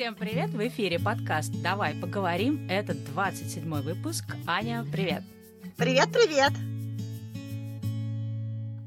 [0.00, 0.48] Всем привет!
[0.48, 2.66] В эфире подкаст «Давай поговорим».
[2.70, 4.24] Это 27-й выпуск.
[4.46, 5.22] Аня, привет!
[5.76, 6.52] Привет-привет!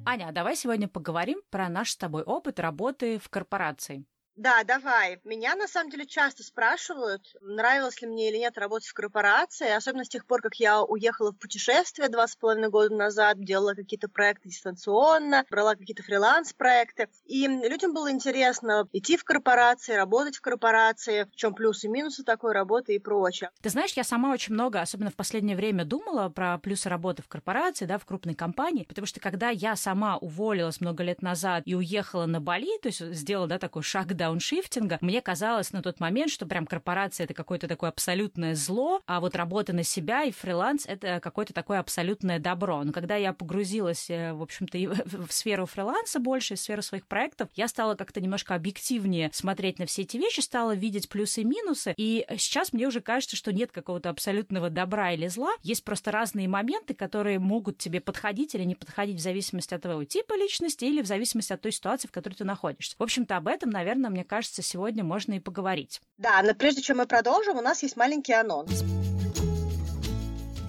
[0.08, 4.06] Аня, а давай сегодня поговорим про наш с тобой опыт работы в корпорации.
[4.36, 5.20] Да, давай.
[5.24, 10.06] Меня на самом деле часто спрашивают, нравилось ли мне или нет работать в корпорации, особенно
[10.06, 14.10] с тех пор, как я уехала в путешествие два с половиной года назад, делала какие-то
[14.10, 17.10] проекты дистанционно, брала какие-то фриланс-проекты.
[17.26, 22.24] И людям было интересно идти в корпорации, работать в корпорации, в чем плюсы и минусы
[22.24, 23.52] такой работы и прочее.
[23.62, 27.28] Ты знаешь, я сама очень много, особенно в последнее время, думала про плюсы работы в
[27.28, 31.76] корпорации, да, в крупной компании, потому что когда я сама уволилась много лет назад и
[31.76, 36.32] уехала на Бали, то есть сделала, да, такой шаг дауншифтинга, мне казалось на тот момент,
[36.32, 40.86] что прям корпорация это какое-то такое абсолютное зло, а вот работа на себя и фриланс
[40.88, 42.84] это какое-то такое абсолютное добро.
[42.86, 44.78] Но когда я погрузилась, э, в общем-то,
[45.28, 49.88] в сферу фриланса больше, в сферу своих проектов, я стала как-то немножко объективнее смотреть на
[49.88, 53.74] все эти вещи, стала видеть плюсы и минусы, и сейчас мне уже кажется, что нет
[53.74, 58.76] какого-то абсолютного добра или зла, есть просто разные моменты, которые могут тебе подходить или не
[58.76, 62.36] подходить в зависимости от твоего типа личности или в зависимости от той ситуации, в которой
[62.36, 62.96] ты находишься.
[62.98, 66.00] В общем-то, об этом, наверное, мне кажется, сегодня можно и поговорить.
[66.18, 68.84] Да, но прежде чем мы продолжим, у нас есть маленький анонс.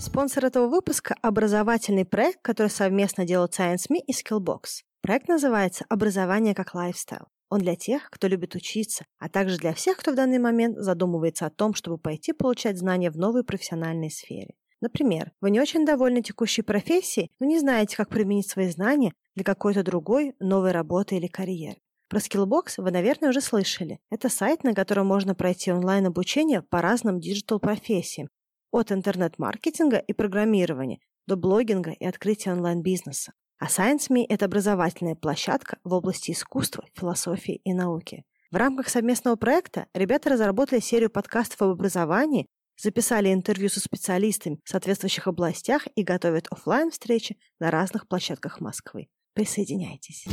[0.01, 4.83] Спонсор этого выпуска– образовательный проект, который совместно делают ScienceMe и Skillbox.
[5.03, 7.27] Проект называется «Образование как лайфстайл».
[7.51, 11.47] Он для тех, кто любит учиться, а также для всех, кто в данный момент задумывается
[11.47, 14.55] о том, чтобы пойти получать знания в новой профессиональной сфере.
[14.81, 19.45] Например, вы не очень довольны текущей профессией, но не знаете, как применить свои знания для
[19.45, 21.79] какой-то другой новой работы или карьеры.
[22.15, 23.99] Про Skillbox вы, наверное, уже слышали.
[24.09, 28.29] Это сайт, на котором можно пройти онлайн-обучение по разным digital-профессиям,
[28.71, 33.33] от интернет-маркетинга и программирования до блогинга и открытия онлайн-бизнеса.
[33.59, 38.23] А ScienceMe– это образовательная площадка в области искусства, философии и науки.
[38.53, 42.47] В рамках совместного проекта ребята разработали серию подкастов об образовании,
[42.81, 49.09] записали интервью со специалистами в соответствующих областях и готовят офлайн встречи на разных площадках Москвы.
[49.35, 50.29] Присоединяйтесь.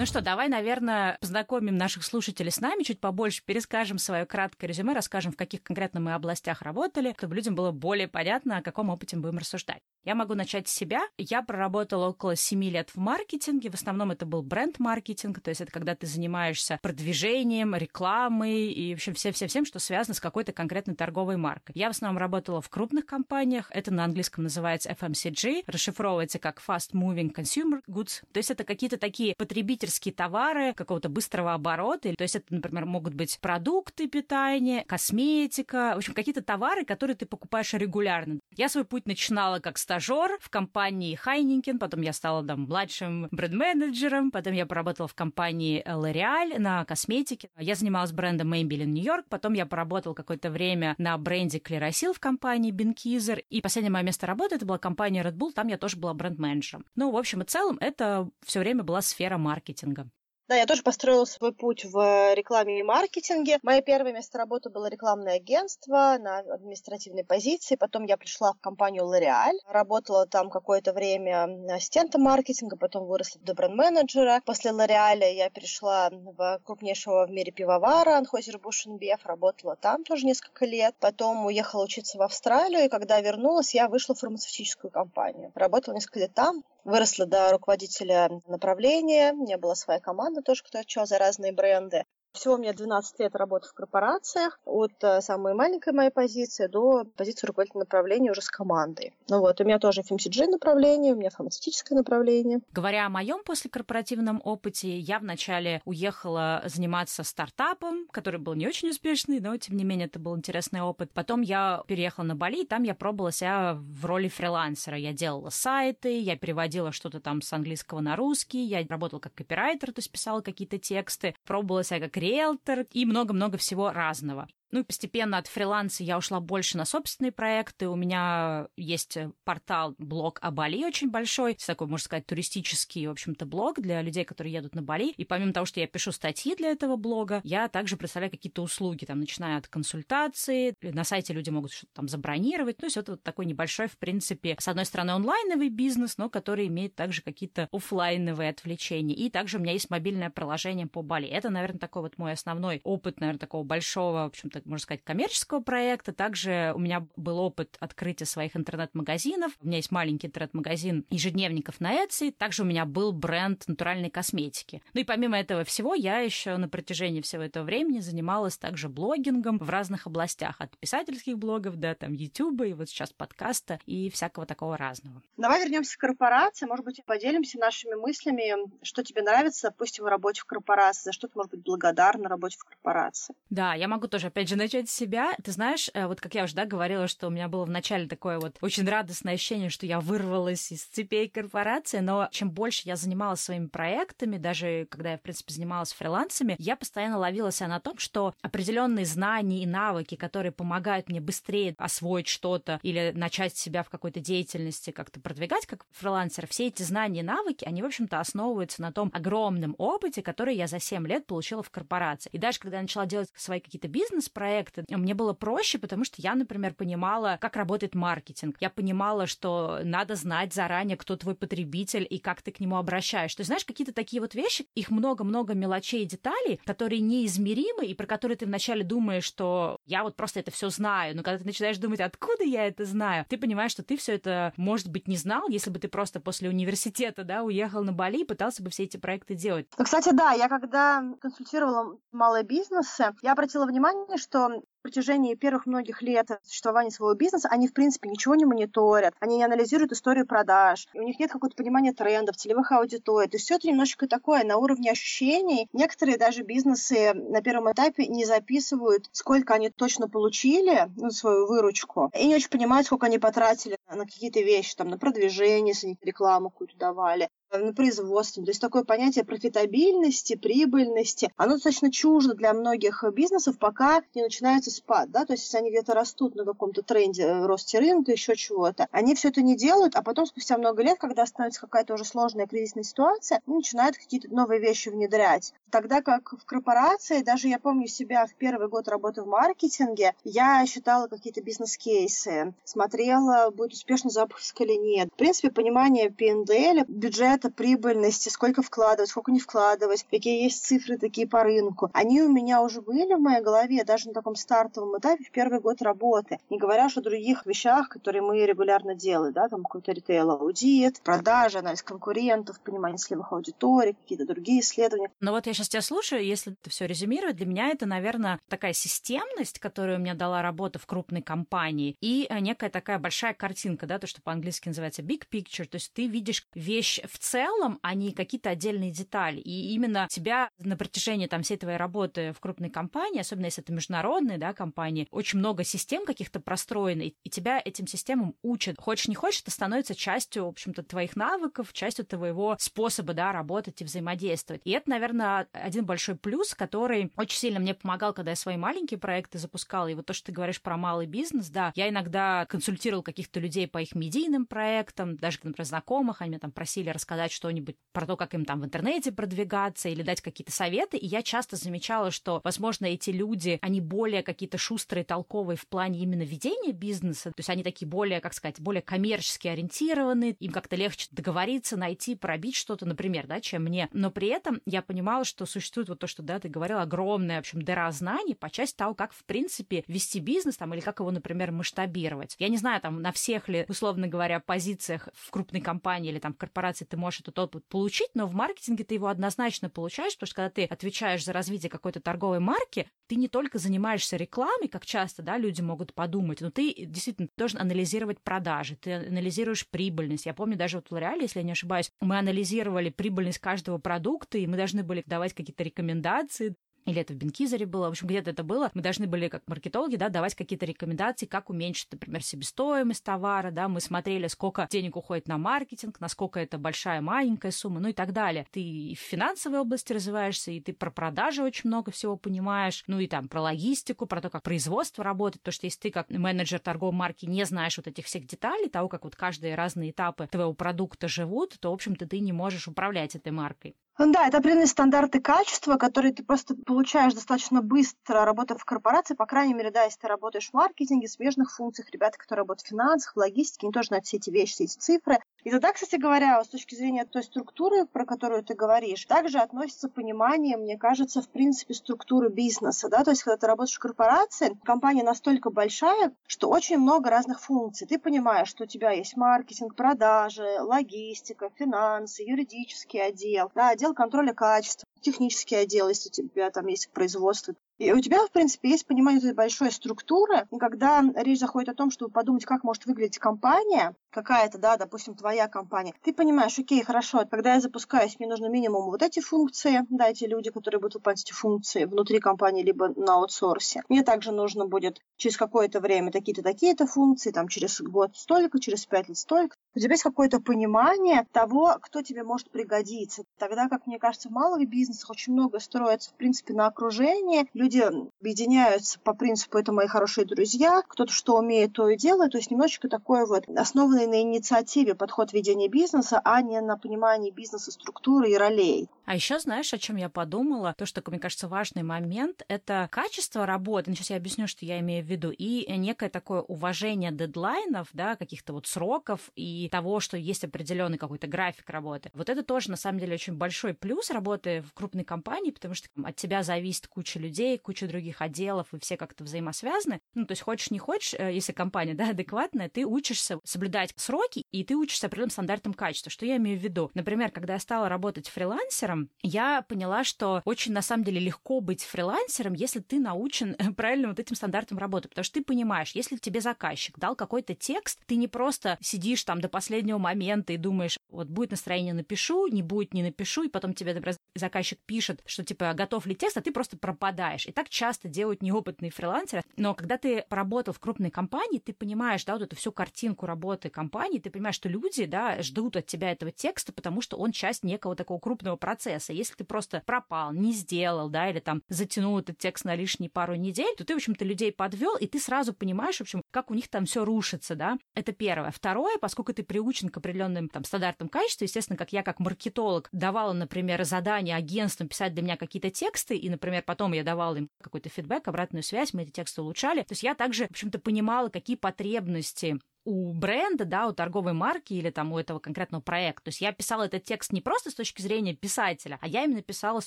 [0.00, 4.94] Ну что, давай, наверное, познакомим наших слушателей с нами, чуть побольше перескажем свое краткое резюме,
[4.94, 9.16] расскажем, в каких конкретно мы областях работали, чтобы людям было более понятно, о каком опыте
[9.16, 9.82] мы будем рассуждать.
[10.04, 11.02] Я могу начать с себя.
[11.18, 13.70] Я проработала около 7 лет в маркетинге.
[13.70, 18.96] В основном это был бренд-маркетинг, то есть это когда ты занимаешься продвижением, рекламой и, в
[18.96, 21.74] общем, все-все-всем, что связано с какой-то конкретной торговой маркой.
[21.76, 23.70] Я в основном работала в крупных компаниях.
[23.72, 28.22] Это на английском называется FMCG, расшифровывается как Fast Moving Consumer Goods.
[28.32, 32.14] То есть это какие-то такие потребительские товары какого-то быстрого оборота.
[32.16, 37.26] То есть это, например, могут быть продукты питания, косметика, в общем, какие-то товары, которые ты
[37.26, 38.40] покупаешь регулярно.
[38.56, 44.30] Я свой путь начинала как стажер в компании Хайникин, потом я стала там младшим бренд-менеджером,
[44.30, 47.50] потом я поработала в компании L'Oreal на косметике.
[47.58, 52.72] Я занималась брендом Maybelline Нью-Йорк, потом я поработала какое-то время на бренде Clearasil в компании
[52.72, 56.14] Binkizer, и последнее мое место работы это была компания Red Bull, там я тоже была
[56.14, 56.86] бренд-менеджером.
[56.94, 60.08] Ну, в общем и целом, это все время была сфера маркетинга.
[60.50, 63.60] Да, я тоже построила свой путь в рекламе и маркетинге.
[63.62, 67.76] Мое первое место работы было рекламное агентство на административной позиции.
[67.76, 69.60] Потом я пришла в компанию L'Oreal.
[69.68, 74.42] Работала там какое-то время ассистентом маркетинга, потом выросла до бренд-менеджера.
[74.44, 79.24] После L'Oreal я перешла в крупнейшего в мире пивовара Анхойзер-Буш Беф.
[79.26, 80.96] Работала там тоже несколько лет.
[80.98, 85.52] Потом уехала учиться в Австралию, и когда вернулась, я вышла в фармацевтическую компанию.
[85.54, 90.78] Работала несколько лет там, выросла до руководителя направления, у меня была своя команда тоже, кто
[90.78, 92.04] отвечал за разные бренды.
[92.32, 97.04] Всего у меня 12 лет работы в корпорациях, от э, самой маленькой моей позиции до
[97.16, 99.12] позиции руководителя направления уже с командой.
[99.28, 102.60] Ну вот, у меня тоже FMCG направление, у меня фармацевтическое направление.
[102.72, 109.40] Говоря о моем послекорпоративном опыте, я вначале уехала заниматься стартапом, который был не очень успешный,
[109.40, 111.10] но тем не менее это был интересный опыт.
[111.12, 114.96] Потом я переехала на Бали, и там я пробовала себя в роли фрилансера.
[114.96, 119.92] Я делала сайты, я переводила что-то там с английского на русский, я работала как копирайтер,
[119.92, 124.48] то есть писала какие-то тексты, пробовала себя как риэлтор и много-много всего разного.
[124.72, 127.88] Ну и постепенно от фриланса я ушла больше на собственные проекты.
[127.88, 133.46] У меня есть портал, блог о Бали очень большой, такой, можно сказать, туристический, в общем-то,
[133.46, 135.10] блог для людей, которые едут на Бали.
[135.10, 139.04] И помимо того, что я пишу статьи для этого блога, я также представляю какие-то услуги,
[139.04, 142.80] там, начиная от консультации, на сайте люди могут что-то там забронировать.
[142.80, 146.68] Ну, есть это вот такой небольшой, в принципе, с одной стороны, онлайновый бизнес, но который
[146.68, 149.14] имеет также какие-то офлайновые отвлечения.
[149.14, 151.26] И также у меня есть мобильное приложение по Бали.
[151.26, 155.04] Это, наверное, такой вот мой основной опыт, наверное, такого большого, в общем-то, какого-то, можно сказать,
[155.04, 156.12] коммерческого проекта.
[156.12, 159.52] Также у меня был опыт открытия своих интернет-магазинов.
[159.60, 162.32] У меня есть маленький интернет-магазин ежедневников на Etsy.
[162.32, 164.82] Также у меня был бренд натуральной косметики.
[164.94, 169.58] Ну и помимо этого всего, я еще на протяжении всего этого времени занималась также блогингом
[169.58, 170.60] в разных областях.
[170.60, 175.22] От писательских блогов до там YouTube и вот сейчас подкаста и всякого такого разного.
[175.36, 176.66] Давай вернемся к корпорации.
[176.66, 181.28] Может быть, поделимся нашими мыслями, что тебе нравится, допустим, в работе в корпорации, за что
[181.28, 183.34] ты, может быть, благодарна работе в корпорации.
[183.48, 185.34] Да, я могу тоже, опять же, начать с себя.
[185.42, 188.38] Ты знаешь, э, вот как я уже да, говорила, что у меня было вначале такое
[188.38, 193.40] вот очень радостное ощущение, что я вырвалась из цепей корпорации, но чем больше я занималась
[193.40, 197.96] своими проектами, даже когда я, в принципе, занималась фрилансами, я постоянно ловила себя на том,
[197.98, 203.88] что определенные знания и навыки, которые помогают мне быстрее освоить что-то или начать себя в
[203.88, 208.82] какой-то деятельности как-то продвигать как фрилансер, все эти знания и навыки, они, в общем-то, основываются
[208.82, 212.30] на том огромном опыте, который я за 7 лет получила в корпорации.
[212.32, 214.39] И даже когда я начала делать свои какие-то бизнес-проекты,
[214.88, 218.56] мне было проще, потому что я, например, понимала, как работает маркетинг.
[218.60, 223.34] Я понимала, что надо знать заранее, кто твой потребитель и как ты к нему обращаешь.
[223.34, 227.94] То есть, знаешь, какие-то такие вот вещи, их много-много мелочей и деталей, которые неизмеримы и
[227.94, 231.16] про которые ты вначале думаешь, что я вот просто это все знаю.
[231.16, 234.52] Но когда ты начинаешь думать, откуда я это знаю, ты понимаешь, что ты все это,
[234.56, 238.24] может быть, не знал, если бы ты просто после университета, да, уехал на Бали и
[238.24, 239.66] пытался бы все эти проекты делать.
[239.76, 245.66] Ну, кстати, да, я когда консультировала малые бизнесы, я обратила внимание, что в протяжении первых
[245.66, 250.26] многих лет существования своего бизнеса они, в принципе, ничего не мониторят, они не анализируют историю
[250.26, 253.28] продаж, у них нет какого-то понимания трендов, целевых аудиторий.
[253.28, 255.68] То есть все это немножечко такое на уровне ощущений.
[255.74, 262.10] Некоторые даже бизнесы на первом этапе не записывают, сколько они точно получили, ну, свою выручку,
[262.18, 265.98] и не очень понимают, сколько они потратили на какие-то вещи, там, на продвижение, если они
[266.02, 267.28] рекламу какую-то давали,
[267.58, 268.44] на производстве.
[268.44, 274.70] То есть такое понятие профитабильности, прибыльности, оно достаточно чуждо для многих бизнесов, пока не начинается
[274.70, 275.10] спад.
[275.10, 275.24] Да?
[275.24, 279.14] То есть если они где-то растут на каком-то тренде э, росте рынка, еще чего-то, они
[279.14, 282.84] все это не делают, а потом спустя много лет, когда становится какая-то уже сложная кризисная
[282.84, 285.52] ситуация, они начинают какие-то новые вещи внедрять.
[285.70, 290.64] Тогда как в корпорации, даже я помню себя в первый год работы в маркетинге, я
[290.66, 295.08] считала какие-то бизнес-кейсы, смотрела, будет успешный запуск или нет.
[295.12, 301.26] В принципе, понимание бюджет бюджета, прибыльности, сколько вкладывать, сколько не вкладывать, какие есть цифры такие
[301.26, 301.90] по рынку.
[301.92, 305.60] Они у меня уже были в моей голове даже на таком стартовом этапе в первый
[305.60, 306.38] год работы.
[306.50, 311.58] Не говоря уж о других вещах, которые мы регулярно делаем, да, там какой-то ритейл-аудит, продажи,
[311.58, 315.10] анализ конкурентов, понимание целевых аудиторий, какие-то другие исследования.
[315.20, 318.72] Но вот я сейчас тебя слушаю, если это все резюмировать, для меня это, наверное, такая
[318.72, 323.34] системность, которую мне дала работа в крупной компании, и э, некая такая большая
[323.70, 327.78] картинка, да, то, что по-английски называется big picture, то есть ты видишь вещь в целом,
[327.82, 329.40] а не какие-то отдельные детали.
[329.40, 333.72] И именно тебя на протяжении там всей твоей работы в крупной компании, особенно если это
[333.72, 338.76] международные да, компании, очень много систем каких-то простроено, и тебя этим системам учат.
[338.78, 343.80] Хочешь не хочешь, это становится частью, в общем-то, твоих навыков, частью твоего способа, да, работать
[343.80, 344.62] и взаимодействовать.
[344.64, 348.98] И это, наверное, один большой плюс, который очень сильно мне помогал, когда я свои маленькие
[348.98, 349.88] проекты запускала.
[349.88, 353.59] И вот то, что ты говоришь про малый бизнес, да, я иногда консультировал каких-то людей
[353.66, 358.06] по их медийным проектам, даже, например, знакомых, они меня там просили рассказать сказать что-нибудь про
[358.06, 360.96] то, как им там в интернете продвигаться или дать какие-то советы.
[360.96, 365.98] И я часто замечала, что, возможно, эти люди, они более какие-то шустрые, толковые в плане
[365.98, 367.30] именно ведения бизнеса.
[367.30, 372.14] То есть они такие более, как сказать, более коммерчески ориентированы, им как-то легче договориться, найти,
[372.14, 373.88] пробить что-то, например, да, чем мне.
[373.92, 377.40] Но при этом я понимала, что существует вот то, что, да, ты говорила, огромная, в
[377.40, 381.10] общем, дыра знаний по части того, как, в принципе, вести бизнес там или как его,
[381.10, 382.36] например, масштабировать.
[382.38, 386.34] Я не знаю, там, на всех ли, условно говоря, позициях в крупной компании или там
[386.34, 390.26] в корпорации ты можешь этот опыт получить, но в маркетинге ты его однозначно получаешь, потому
[390.26, 394.86] что когда ты отвечаешь за развитие какой-то торговой марки, ты не только занимаешься рекламой, как
[394.86, 400.26] часто да, люди могут подумать, но ты действительно должен анализировать продажи, ты анализируешь прибыльность.
[400.26, 404.38] Я помню даже вот в Лореале, если я не ошибаюсь, мы анализировали прибыльность каждого продукта,
[404.38, 406.54] и мы должны были давать какие-то рекомендации,
[406.90, 409.96] или это в Бенкизере было, в общем, где-то это было, мы должны были, как маркетологи,
[409.96, 415.28] да, давать какие-то рекомендации, как уменьшить, например, себестоимость товара, да, мы смотрели, сколько денег уходит
[415.28, 418.46] на маркетинг, насколько это большая, маленькая сумма, ну и так далее.
[418.50, 422.98] Ты и в финансовой области развиваешься, и ты про продажи очень много всего понимаешь, ну
[422.98, 426.58] и там про логистику, про то, как производство работает, потому что если ты как менеджер
[426.58, 430.54] торговой марки не знаешь вот этих всех деталей, того, как вот каждые разные этапы твоего
[430.54, 433.76] продукта живут, то, в общем-то, ты не можешь управлять этой маркой.
[434.02, 439.12] Ну да, это определенные стандарты качества, которые ты просто получаешь достаточно быстро, работая в корпорации,
[439.12, 442.70] по крайней мере, да, если ты работаешь в маркетинге, смежных функциях, ребята, которые работают в
[442.70, 445.18] финансах, в логистике, они тоже знают все эти вещи, все эти цифры.
[445.44, 449.90] И тогда, кстати говоря, с точки зрения той структуры, про которую ты говоришь, также относится
[449.90, 452.88] понимание, мне кажется, в принципе, структуры бизнеса.
[452.88, 453.04] Да?
[453.04, 457.86] То есть, когда ты работаешь в корпорации, компания настолько большая, что очень много разных функций.
[457.86, 464.32] Ты понимаешь, что у тебя есть маркетинг, продажи, логистика, финансы, юридический отдел, да, отдел контроля
[464.32, 468.86] качества, технический отдел, если у тебя там есть производство, и у тебя, в принципе, есть
[468.86, 473.18] понимание этой большой структуры, и когда речь заходит о том, чтобы подумать, как может выглядеть
[473.18, 478.48] компания, какая-то, да, допустим, твоя компания, ты понимаешь, окей, хорошо, когда я запускаюсь, мне нужно
[478.48, 482.88] минимум вот эти функции, да, эти люди, которые будут выполнять эти функции внутри компании, либо
[482.88, 483.82] на аутсорсе.
[483.88, 488.84] Мне также нужно будет через какое-то время такие-то, такие-то функции, там, через год столько, через
[488.84, 489.56] пять лет столько.
[489.76, 493.22] У тебя есть какое-то понимание того, кто тебе может пригодиться.
[493.38, 497.48] Тогда, как мне кажется, в малых бизнесах очень много строится, в принципе, на окружении.
[497.54, 497.84] Люди
[498.20, 502.50] объединяются по принципу «это мои хорошие друзья», кто-то что умеет, то и делает, то есть
[502.50, 508.30] немножечко такой вот основанный на инициативе подход ведения бизнеса, а не на понимании бизнеса, структуры
[508.30, 508.88] и ролей.
[509.04, 510.74] А еще знаешь, о чем я подумала?
[510.76, 513.90] То, что, мне кажется, важный момент, это качество работы.
[513.90, 515.30] Ну, сейчас я объясню, что я имею в виду.
[515.30, 521.26] И некое такое уважение дедлайнов, да, каких-то вот сроков и того, что есть определенный какой-то
[521.26, 522.10] график работы.
[522.14, 525.88] Вот это тоже, на самом деле, очень большой плюс работы в крупной компании, потому что
[526.02, 530.00] от тебя зависит куча людей, куча других отделов, и все как-то взаимосвязаны.
[530.14, 534.44] Ну, то есть хочешь, не хочешь, э, если компания, да, адекватная, ты учишься соблюдать сроки,
[534.50, 536.10] и ты учишься определенным стандартам качества.
[536.10, 536.90] Что я имею в виду?
[536.94, 541.82] Например, когда я стала работать фрилансером, я поняла, что очень, на самом деле, легко быть
[541.82, 546.40] фрилансером, если ты научен правильно вот этим стандартам работы, потому что ты понимаешь, если тебе
[546.40, 551.50] заказчик дал какой-то текст, ты не просто сидишь там последнего момента и думаешь, вот будет
[551.50, 556.06] настроение, напишу, не будет, не напишу, и потом тебе например, заказчик пишет, что типа готов
[556.06, 557.46] ли текст, а ты просто пропадаешь.
[557.46, 559.42] И так часто делают неопытные фрилансеры.
[559.56, 563.68] Но когда ты поработал в крупной компании, ты понимаешь, да, вот эту всю картинку работы
[563.68, 567.64] компании, ты понимаешь, что люди, да, ждут от тебя этого текста, потому что он часть
[567.64, 569.12] некого такого крупного процесса.
[569.12, 573.34] Если ты просто пропал, не сделал, да, или там затянул этот текст на лишние пару
[573.34, 576.54] недель, то ты, в общем-то, людей подвел, и ты сразу понимаешь, в общем, как у
[576.54, 577.78] них там все рушится, да.
[577.94, 578.50] Это первое.
[578.50, 583.32] Второе, поскольку ты приучен к определенным там стандартам качества, естественно, как я как маркетолог давала,
[583.32, 587.88] например, задание агентствам писать для меня какие-то тексты, и, например, потом я давала им какой-то
[587.88, 589.80] фидбэк, обратную связь, мы эти тексты улучшали.
[589.80, 594.74] То есть я также, в общем-то, понимала, какие потребности у бренда, да, у торговой марки
[594.74, 596.24] или там у этого конкретного проекта.
[596.24, 599.42] То есть я писала этот текст не просто с точки зрения писателя, а я именно
[599.42, 599.86] писала с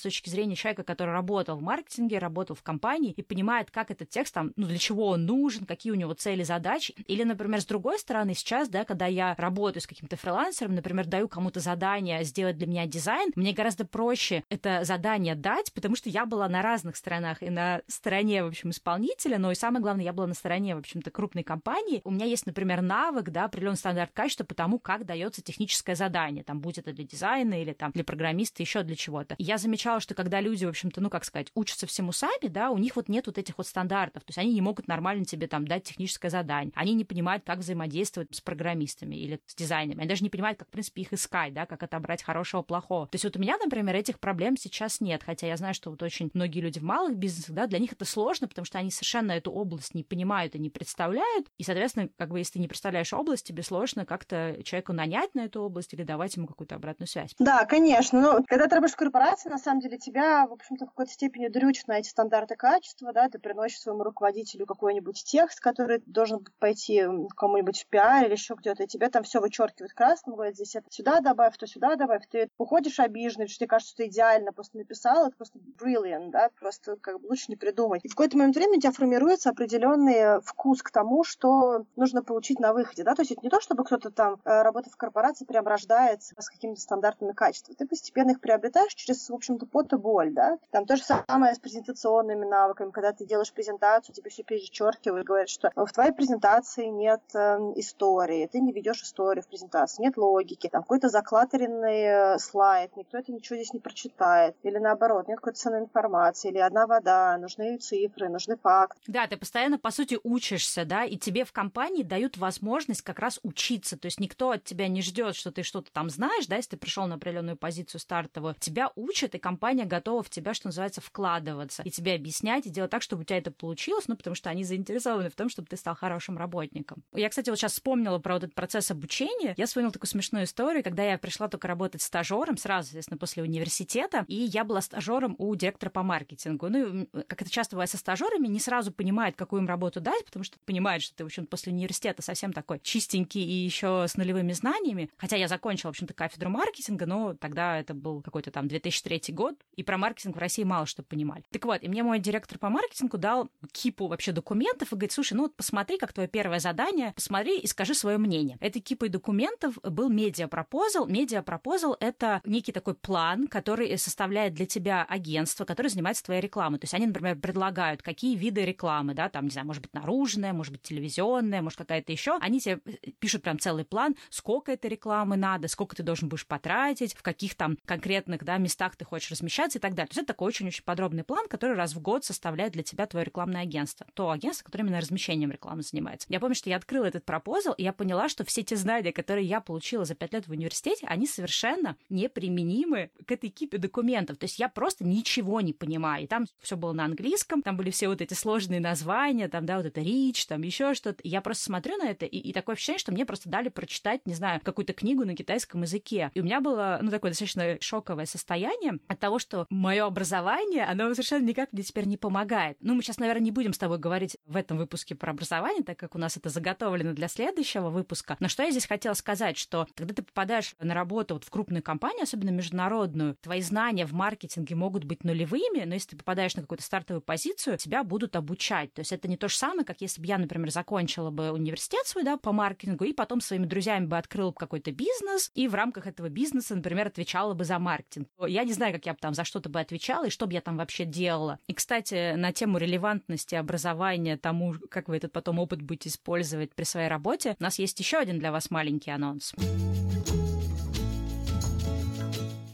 [0.00, 4.34] точки зрения человека, который работал в маркетинге, работал в компании и понимает, как этот текст
[4.34, 6.94] там, ну, для чего он нужен, какие у него цели, задачи.
[7.06, 11.28] Или, например, с другой стороны, сейчас, да, когда я работаю с каким-то фрилансером, например, даю
[11.28, 16.26] кому-то задание сделать для меня дизайн, мне гораздо проще это задание дать, потому что я
[16.26, 20.12] была на разных сторонах и на стороне, в общем, исполнителя, но и самое главное, я
[20.12, 22.00] была на стороне, в общем-то, крупной компании.
[22.04, 26.44] У меня есть, например, навык, да, определенный стандарт качества по тому, как дается техническое задание,
[26.44, 29.34] там, будет это для дизайна или там для программиста, еще для чего-то.
[29.38, 32.78] Я замечала, что когда люди, в общем-то, ну, как сказать, учатся всему сами, да, у
[32.78, 35.66] них вот нет вот этих вот стандартов, то есть они не могут нормально тебе там
[35.66, 40.22] дать техническое задание, они не понимают, как взаимодействовать с программистами или с дизайнерами, они даже
[40.22, 43.06] не понимают, как, в принципе, их искать, да, как отобрать хорошего, плохого.
[43.06, 46.02] То есть вот у меня, например, этих проблем сейчас нет, хотя я знаю, что вот
[46.02, 49.32] очень многие люди в малых бизнесах, да, для них это сложно, потому что они совершенно
[49.32, 53.12] эту область не понимают и не представляют, и, соответственно, как бы, если ты не представляешь
[53.12, 57.34] область, тебе сложно как-то человеку нанять на эту область или давать ему какую-то обратную связь.
[57.38, 58.20] Да, конечно.
[58.20, 61.46] Ну, когда ты работаешь в корпорации, на самом деле тебя, в общем-то, в какой-то степени
[61.46, 67.04] дрючат на эти стандарты качества, да, ты приносишь своему руководителю какой-нибудь текст, который должен пойти
[67.36, 70.86] кому-нибудь в пиар или еще где-то, и тебе там все вычеркивают красным, говорят, здесь это
[70.90, 74.78] сюда добавь, то сюда добавь, ты уходишь обиженный, что тебе кажется, что ты идеально просто
[74.78, 78.00] написал, это просто brilliant, да, просто как бы лучше не придумать.
[78.04, 82.58] И в какой-то момент времени у тебя формируется определенный вкус к тому, что нужно получить
[82.64, 85.44] на выходе да, то есть это не то, чтобы кто-то там, э, работая в корпорации,
[85.44, 87.74] прям рождается с какими-то стандартами качества.
[87.74, 90.58] Ты постепенно их приобретаешь через, в общем-то, пот и боль, да.
[90.70, 95.48] Там то же самое с презентационными навыками, когда ты делаешь презентацию, тебе все перечеркивают, говорят,
[95.50, 100.68] что в твоей презентации нет э, истории, ты не ведешь историю в презентации, нет логики,
[100.68, 105.58] там какой-то заклатеренный э, слайд, никто это ничего здесь не прочитает, или наоборот, нет какой-то
[105.58, 108.98] ценной информации, или одна вода, нужны цифры, нужны факты.
[109.06, 113.18] Да, ты постоянно, по сути, учишься, да, и тебе в компании дают возможность возможность как
[113.18, 113.98] раз учиться.
[113.98, 116.76] То есть никто от тебя не ждет, что ты что-то там знаешь, да, если ты
[116.76, 118.54] пришел на определенную позицию стартовую.
[118.58, 121.82] Тебя учат, и компания готова в тебя, что называется, вкладываться.
[121.82, 124.64] И тебе объяснять, и делать так, чтобы у тебя это получилось, ну, потому что они
[124.64, 127.02] заинтересованы в том, чтобы ты стал хорошим работником.
[127.12, 129.54] Я, кстати, вот сейчас вспомнила про вот этот процесс обучения.
[129.56, 134.24] Я вспомнила такую смешную историю, когда я пришла только работать стажером, сразу, естественно, после университета,
[134.28, 136.68] и я была стажером у директора по маркетингу.
[136.68, 140.44] Ну, как это часто бывает со стажерами, не сразу понимают, какую им работу дать, потому
[140.44, 144.52] что понимают, что ты, в общем, после университета совсем такой чистенький и еще с нулевыми
[144.52, 145.10] знаниями.
[145.16, 149.54] Хотя я закончила, в общем-то, кафедру маркетинга, но тогда это был какой-то там 2003 год,
[149.74, 151.44] и про маркетинг в России мало что понимали.
[151.50, 155.34] Так вот, и мне мой директор по маркетингу дал кипу вообще документов и говорит, слушай,
[155.34, 158.58] ну вот посмотри, как твое первое задание, посмотри и скажи свое мнение.
[158.60, 161.06] Этой кипой документов был медиапропозал.
[161.06, 166.78] Медиапропозал— это некий такой план, который составляет для тебя агентство, которое занимается твоей рекламой.
[166.78, 170.52] То есть они, например, предлагают, какие виды рекламы, да, там, не знаю, может быть, наружная,
[170.52, 172.33] может быть, телевизионная, может, какая-то еще.
[172.40, 172.80] Они тебе
[173.18, 177.54] пишут прям целый план, сколько этой рекламы надо, сколько ты должен будешь потратить, в каких
[177.54, 180.08] там конкретных, да, местах ты хочешь размещаться и так далее.
[180.08, 183.24] То есть это такой очень-очень подробный план, который раз в год составляет для тебя твое
[183.24, 184.06] рекламное агентство.
[184.14, 186.26] То агентство, которое именно размещением рекламы занимается.
[186.30, 189.46] Я помню, что я открыла этот пропозал, и я поняла, что все те знания, которые
[189.46, 194.38] я получила за пять лет в университете, они совершенно неприменимы к этой кипе документов.
[194.38, 196.24] То есть я просто ничего не понимаю.
[196.24, 199.76] И там все было на английском, там были все вот эти сложные названия, там, да,
[199.76, 201.20] вот это рич, там еще что-то.
[201.24, 204.34] Я просто смотрю на это, и, и такое ощущение, что мне просто дали прочитать, не
[204.34, 206.30] знаю, какую-то книгу на китайском языке.
[206.34, 211.12] И у меня было, ну, такое достаточно шоковое состояние от того, что мое образование, оно
[211.14, 212.76] совершенно никак мне теперь не помогает.
[212.80, 215.98] Ну, мы сейчас, наверное, не будем с тобой говорить в этом выпуске про образование, так
[215.98, 218.36] как у нас это заготовлено для следующего выпуска.
[218.40, 221.82] Но что я здесь хотела сказать, что когда ты попадаешь на работу вот в крупную
[221.82, 226.62] компанию, особенно международную, твои знания в маркетинге могут быть нулевыми, но если ты попадаешь на
[226.62, 228.92] какую-то стартовую позицию, тебя будут обучать.
[228.94, 232.06] То есть это не то же самое, как если бы я, например, закончила бы университет
[232.14, 236.06] свой, да, по маркетингу, и потом своими друзьями бы открыла какой-то бизнес, и в рамках
[236.06, 238.28] этого бизнеса, например, отвечала бы за маркетинг.
[238.46, 240.60] Я не знаю, как я бы там за что-то бы отвечала, и что бы я
[240.60, 241.58] там вообще делала.
[241.66, 246.84] И, кстати, на тему релевантности образования тому, как вы этот потом опыт будете использовать при
[246.84, 249.52] своей работе, у нас есть еще один для вас маленький анонс.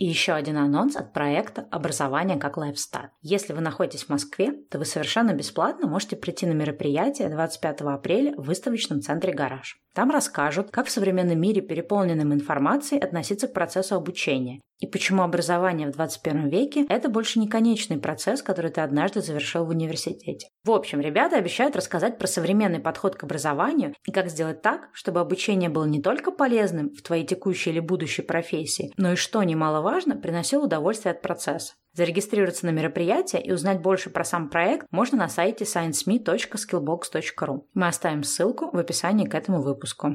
[0.01, 3.11] И еще один анонс от проекта «Образование как лайфстайл».
[3.21, 8.35] Если вы находитесь в Москве, то вы совершенно бесплатно можете прийти на мероприятие 25 апреля
[8.35, 9.79] в выставочном центре «Гараж».
[9.95, 15.87] Там расскажут, как в современном мире, переполненном информацией, относиться к процессу обучения и почему образование
[15.87, 20.49] в 21 веке– это больше не конечный процесс, который ты однажды завершил в университете.
[20.65, 25.21] В общем, ребята обещают рассказать про современный подход к образованию и как сделать так, чтобы
[25.21, 30.17] обучение было не только полезным в твоей текущей или будущей профессии, но и, что немаловажно,
[30.17, 31.75] приносило удовольствие от процесса.
[31.95, 37.65] Зарегистрироваться на мероприятие и узнать больше про сам проект можно на сайте scienceme.skillbox.ru.
[37.75, 40.15] Мы оставим ссылку в описании к этому выпуску.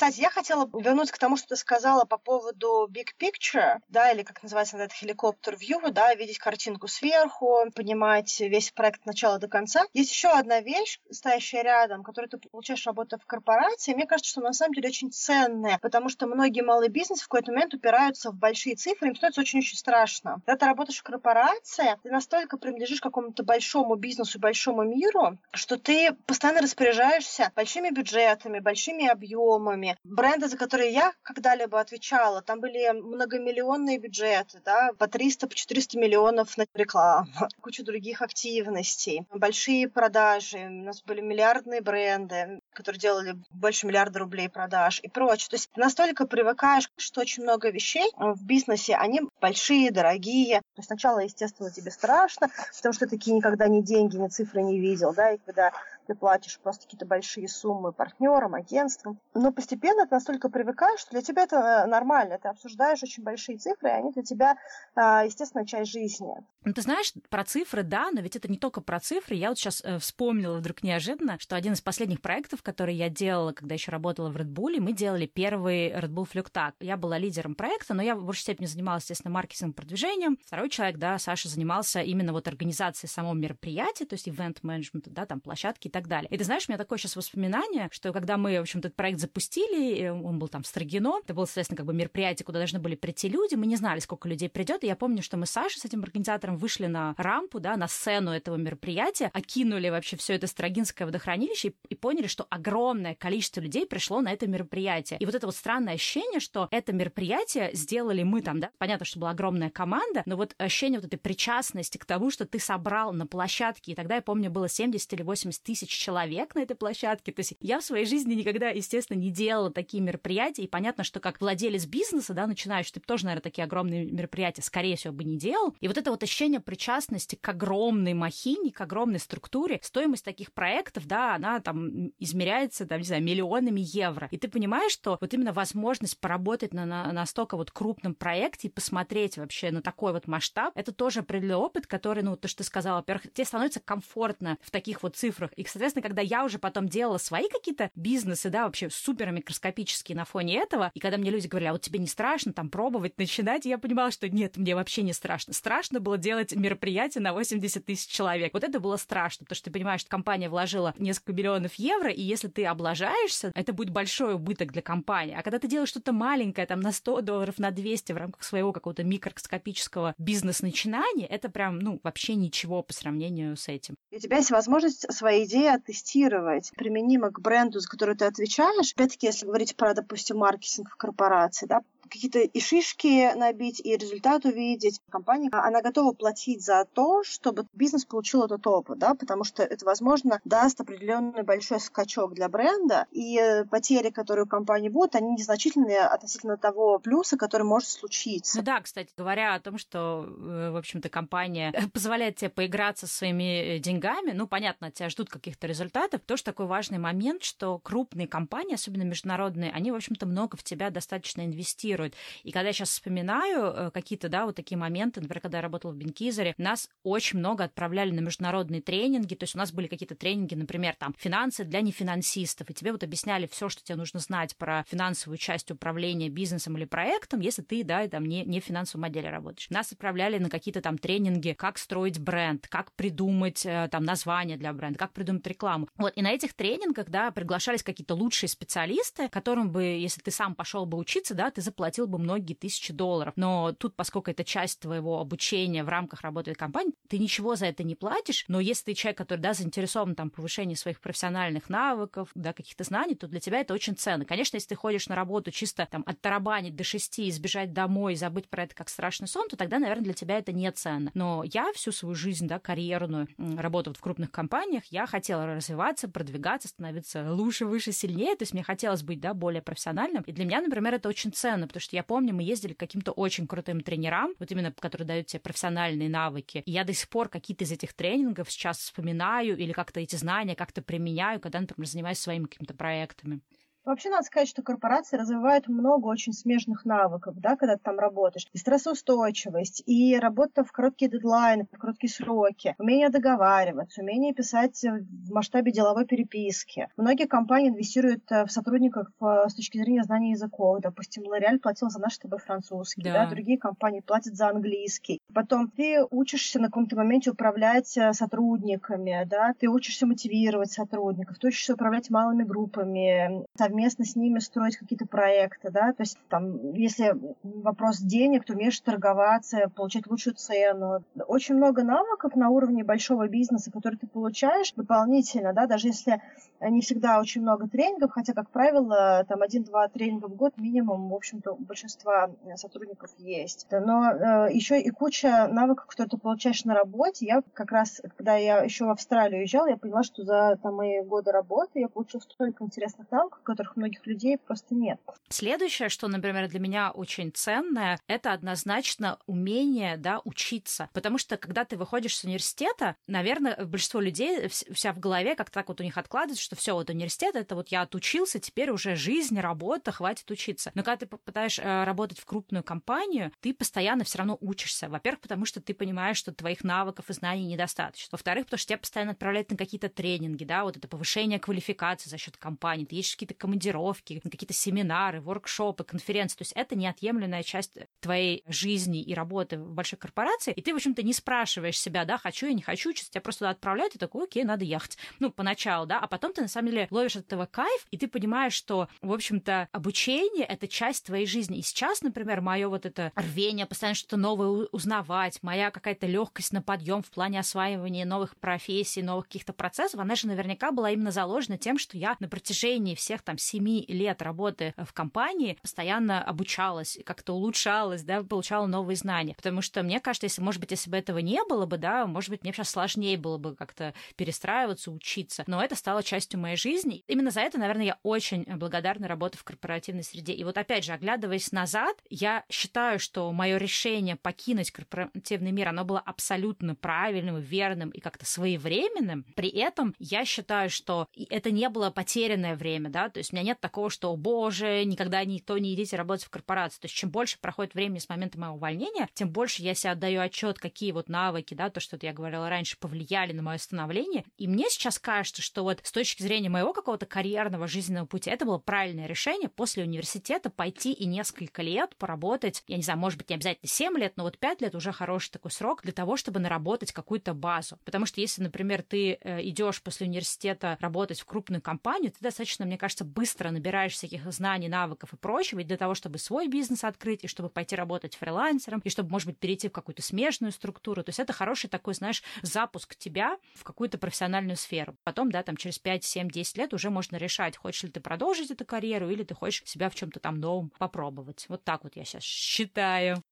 [0.00, 4.22] Кстати, я хотела вернуться к тому, что ты сказала по поводу big picture, да, или
[4.22, 9.46] как называется этот helicopter view, да, видеть картинку сверху, понимать весь проект от начала до
[9.46, 9.84] конца.
[9.92, 13.92] Есть еще одна вещь, стоящая рядом, которую ты получаешь, работая в корпорации.
[13.92, 17.52] Мне кажется, что на самом деле очень ценная, потому что многие малые бизнесы в какой-то
[17.52, 20.40] момент упираются в большие цифры, им становится очень-очень страшно.
[20.46, 26.14] Когда ты работаешь в корпорации, ты настолько принадлежишь какому-то большому бизнесу, большому миру, что ты
[26.24, 33.98] постоянно распоряжаешься большими бюджетами, большими объемами, Бренды, за которые я когда-либо отвечала, там были многомиллионные
[33.98, 37.28] бюджеты, да, по 300, по 400 миллионов на рекламу,
[37.60, 44.48] куча других активностей, большие продажи, у нас были миллиардные бренды, которые делали больше миллиарда рублей
[44.48, 45.48] продаж и прочее.
[45.50, 50.62] То есть настолько привыкаешь, что очень много вещей в бизнесе, они большие, дорогие.
[50.80, 55.32] Сначала, естественно, тебе страшно, потому что такие никогда ни деньги, ни цифры не видел, да,
[55.32, 55.72] и когда
[56.10, 59.20] ты платишь просто какие-то большие суммы партнерам, агентствам.
[59.32, 62.36] Но постепенно ты настолько привыкаешь, что для тебя это нормально.
[62.42, 64.56] Ты обсуждаешь очень большие цифры, и они для тебя,
[64.96, 66.34] а, естественно, часть жизни.
[66.64, 69.36] Ну, ты знаешь, про цифры, да, но ведь это не только про цифры.
[69.36, 73.52] Я вот сейчас э, вспомнила вдруг неожиданно, что один из последних проектов, который я делала,
[73.52, 76.74] когда еще работала в Red Bull, мы делали первый Red Bull Флюктак.
[76.80, 80.38] Я была лидером проекта, но я в большей степени занималась, естественно, маркетингом, продвижением.
[80.44, 85.40] Второй человек, да, Саша, занимался именно вот организацией самого мероприятия, то есть ивент-менеджмента, да, там
[85.40, 86.28] площадки и так далее.
[86.30, 89.20] И ты знаешь, у меня такое сейчас воспоминание, что когда мы, в общем-то, этот проект
[89.20, 92.94] запустили, он был там в Строгино, это было, соответственно, как бы мероприятие, куда должны были
[92.94, 95.80] прийти люди, мы не знали, сколько людей придет, и я помню, что мы с Сашей,
[95.80, 100.46] с этим организатором, вышли на рампу, да, на сцену этого мероприятия, окинули вообще все это
[100.46, 105.18] Строгинское водохранилище и, и поняли, что огромное количество людей пришло на это мероприятие.
[105.18, 109.20] И вот это вот странное ощущение, что это мероприятие сделали мы там, да, понятно, что
[109.20, 113.26] была огромная команда, но вот ощущение вот этой причастности к тому, что ты собрал на
[113.26, 117.32] площадке, и тогда, я помню, было 70 или 80 тысяч тысяч человек на этой площадке.
[117.32, 121.20] То есть я в своей жизни никогда, естественно, не делала такие мероприятия, и понятно, что
[121.20, 125.36] как владелец бизнеса, да, начинаешь, ты тоже, наверное, такие огромные мероприятия, скорее всего, бы не
[125.36, 125.74] делал.
[125.80, 131.06] И вот это вот ощущение причастности к огромной махине, к огромной структуре, стоимость таких проектов,
[131.06, 134.28] да, она там измеряется, там, не знаю, миллионами евро.
[134.30, 138.70] И ты понимаешь, что вот именно возможность поработать на, на настолько вот крупном проекте и
[138.70, 142.64] посмотреть вообще на такой вот масштаб, это тоже определенный опыт, который, ну, то, что ты
[142.64, 145.52] сказала, во-первых, тебе становится комфортно в таких вот цифрах.
[145.54, 150.24] И, соответственно, когда я уже потом делала свои какие-то бизнесы, да, вообще супер микроскопические на
[150.24, 153.64] фоне этого, и когда мне люди говорили, а вот тебе не страшно там пробовать, начинать,
[153.64, 155.52] я понимала, что нет, мне вообще не страшно.
[155.52, 158.52] Страшно было делать мероприятие на 80 тысяч человек.
[158.52, 162.22] Вот это было страшно, потому что ты понимаешь, что компания вложила несколько миллионов евро, и
[162.22, 165.34] если ты облажаешься, это будет большой убыток для компании.
[165.36, 168.72] А когда ты делаешь что-то маленькое, там на 100 долларов, на 200 в рамках своего
[168.72, 173.94] какого-то микроскопического бизнес-начинания, это прям, ну, вообще ничего по сравнению с этим.
[174.12, 178.92] У тебя есть возможность свои идеи оттестировать, применимо к бренду, за который ты отвечаешь.
[178.92, 184.44] Опять-таки, если говорить про, допустим, маркетинг в корпорации, да, какие-то и шишки набить, и результат
[184.44, 185.00] увидеть.
[185.10, 189.84] Компания, она готова платить за то, чтобы бизнес получил этот опыт, да, потому что это,
[189.84, 195.32] возможно, даст определенный большой скачок для бренда, и э, потери, которые у компании будут, они
[195.32, 198.58] незначительные относительно того плюса, который может случиться.
[198.58, 203.14] Ну да, кстати, говоря о том, что, э, в общем-то, компания позволяет тебе поиграться со
[203.14, 208.28] своими э, деньгами, ну, понятно, тебя ждут каких-то результатов, тоже такой важный момент, что крупные
[208.28, 212.14] компании, особенно международные, они, в общем-то, много в тебя достаточно инвестируют.
[212.44, 215.90] И когда я сейчас вспоминаю э, какие-то, да, вот такие моменты, например, когда я работала
[215.90, 220.14] в Бенкизере, нас очень много отправляли на международные тренинги, то есть у нас были какие-то
[220.14, 224.56] тренинги, например, там, финансы для нефинансистов, и тебе вот объясняли все, что тебе нужно знать
[224.56, 229.04] про финансовую часть управления бизнесом или проектом, если ты, да, там, не, не в финансовом
[229.04, 229.68] отделе работаешь.
[229.70, 234.72] Нас отправляли на какие-то там тренинги, как строить бренд, как придумать э, там название для
[234.72, 235.88] бренда, как придумать рекламу.
[235.96, 240.54] Вот, и на этих тренингах, да, приглашались какие-то лучшие специалисты, которым бы, если ты сам
[240.54, 243.34] пошел бы учиться, да, ты заплатил бы многие тысячи долларов.
[243.36, 247.82] Но тут, поскольку это часть твоего обучения в рамках работы компании, ты ничего за это
[247.84, 252.30] не платишь, но если ты человек, который, да, заинтересован там в повышении своих профессиональных навыков,
[252.34, 254.24] да, каких-то знаний, то для тебя это очень ценно.
[254.24, 258.64] Конечно, если ты ходишь на работу чисто там оттарабанить до шести, избежать домой, забыть про
[258.64, 261.10] это как страшный сон, то тогда, наверное, для тебя это не ценно.
[261.14, 266.68] Но я всю свою жизнь, да, карьерную, работаю в крупных компаниях, я хотела развиваться, продвигаться,
[266.68, 270.22] становиться лучше, выше, сильнее, то есть мне хотелось быть, да, более профессиональным.
[270.22, 273.12] И для меня, например, это очень ценно, потому что я помню, мы ездили к каким-то
[273.12, 276.62] очень крутым тренерам, вот именно, которые дают тебе профессиональные навыки.
[276.66, 280.54] И я до сих пор какие-то из этих тренингов сейчас вспоминаю или как-то эти знания
[280.54, 283.40] как-то применяю, когда, например, занимаюсь своими какими-то проектами.
[283.84, 288.46] Вообще надо сказать, что корпорации развивают много очень смежных навыков, да, когда ты там работаешь.
[288.52, 295.32] И стрессоустойчивость, и работа в короткие дедлайны, в короткие сроки, умение договариваться, умение писать в
[295.32, 296.88] масштабе деловой переписки.
[296.96, 300.80] Многие компании инвестируют э, в сотрудников э, с точки зрения знания языков.
[300.80, 303.24] Допустим, L'Oreal платил за наш с тобой французский, да.
[303.24, 305.19] да, другие компании платят за английский.
[305.34, 311.48] Потом ты учишься на каком-то моменте управлять э, сотрудниками, да, ты учишься мотивировать сотрудников, ты
[311.48, 317.14] учишься управлять малыми группами, совместно с ними строить какие-то проекты, да, то есть там, если
[317.42, 321.04] вопрос денег, то умеешь торговаться, получать лучшую цену.
[321.26, 326.20] Очень много навыков на уровне большого бизнеса, которые ты получаешь дополнительно, да, даже если
[326.68, 331.14] не всегда очень много тренингов, хотя, как правило, там один-два тренинга в год минимум, в
[331.14, 333.66] общем-то, у большинства сотрудников есть.
[333.70, 337.26] Но э, еще и куча навыков, которые ты получаешь на работе.
[337.26, 341.02] Я как раз, когда я еще в Австралию уезжала, я поняла, что за там, мои
[341.02, 345.00] годы работы я получила столько интересных навыков, которых многих людей просто нет.
[345.28, 350.88] Следующее, что, например, для меня очень ценное, это однозначно умение, да, учиться.
[350.92, 355.68] Потому что, когда ты выходишь с университета, наверное, большинство людей вся в голове как так
[355.68, 359.38] вот у них откладывается, что все, вот университет, это вот я отучился, теперь уже жизнь,
[359.38, 360.72] работа, хватит учиться.
[360.74, 364.88] Но когда ты попытаешь э, работать в крупную компанию, ты постоянно все равно учишься.
[364.88, 368.08] Во-первых, потому что ты понимаешь, что твоих навыков и знаний недостаточно.
[368.10, 372.18] Во-вторых, потому что тебя постоянно отправляют на какие-то тренинги, да, вот это повышение квалификации за
[372.18, 372.84] счет компании.
[372.84, 376.38] Ты едешь какие-то командировки, какие-то семинары, воркшопы, конференции.
[376.38, 380.52] То есть это неотъемлемая часть твоей жизни и работы в большой корпорации.
[380.52, 383.40] И ты, в общем-то, не спрашиваешь себя, да, хочу я, не хочу учиться, тебя просто
[383.40, 384.98] туда отправляют, и такой, окей, надо ехать.
[385.20, 387.98] Ну, поначалу, да, а потом ты работы, на самом деле ловишь от этого кайф, и
[387.98, 391.58] ты понимаешь, что, в общем-то, обучение— это часть твоей жизни.
[391.58, 396.62] И сейчас, например, мое вот это рвение, постоянно что-то новое узнавать, моя какая-то легкость на
[396.62, 401.58] подъем в плане осваивания новых профессий, новых каких-то процессов, она же наверняка была именно заложена
[401.58, 407.34] тем, что я на протяжении всех там семи лет работы в компании постоянно обучалась, как-то
[407.34, 409.34] улучшалась, да, получала новые знания.
[409.34, 412.30] Потому что мне кажется, если, может быть, если бы этого не было бы, да, может
[412.30, 415.44] быть, мне сейчас сложнее было бы как-то перестраиваться, учиться.
[415.46, 417.04] Но это стало частью моей жизни.
[417.06, 420.32] Именно за это, наверное, я очень благодарна работе в корпоративной среде.
[420.32, 425.84] И вот опять же, оглядываясь назад, я считаю, что мое решение покинуть корпоративный мир, оно
[425.84, 429.24] было абсолютно правильным, верным и как-то своевременным.
[429.34, 433.44] При этом я считаю, что это не было потерянное время, да, то есть у меня
[433.44, 436.82] нет такого, что, боже, никогда никто не идите работать в корпорацию.
[436.82, 440.20] То есть чем больше проходит времени с момента моего увольнения, тем больше я себе отдаю
[440.20, 444.24] отчет, какие вот навыки, да, то, что я говорила раньше, повлияли на мое становление.
[444.36, 448.44] И мне сейчас кажется, что вот с точки зрения моего какого-то карьерного жизненного пути, это
[448.44, 453.30] было правильное решение после университета пойти и несколько лет поработать, я не знаю, может быть,
[453.30, 456.40] не обязательно 7 лет, но вот 5 лет уже хороший такой срок для того, чтобы
[456.40, 457.78] наработать какую-то базу.
[457.84, 462.64] Потому что если, например, ты э, идешь после университета работать в крупную компанию, ты достаточно,
[462.66, 466.84] мне кажется, быстро набираешь всяких знаний, навыков и прочего, и для того, чтобы свой бизнес
[466.84, 471.02] открыть, и чтобы пойти работать фрилансером, и чтобы, может быть, перейти в какую-то смежную структуру.
[471.02, 474.96] То есть это хороший такой, знаешь, запуск тебя в какую-то профессиональную сферу.
[475.04, 478.50] Потом, да, там через 5, 7, 10 лет уже можно решать, хочешь ли ты продолжить
[478.50, 481.46] эту карьеру, или ты хочешь себя в чем-то там новом попробовать.
[481.48, 483.22] Вот так вот я сейчас считаю.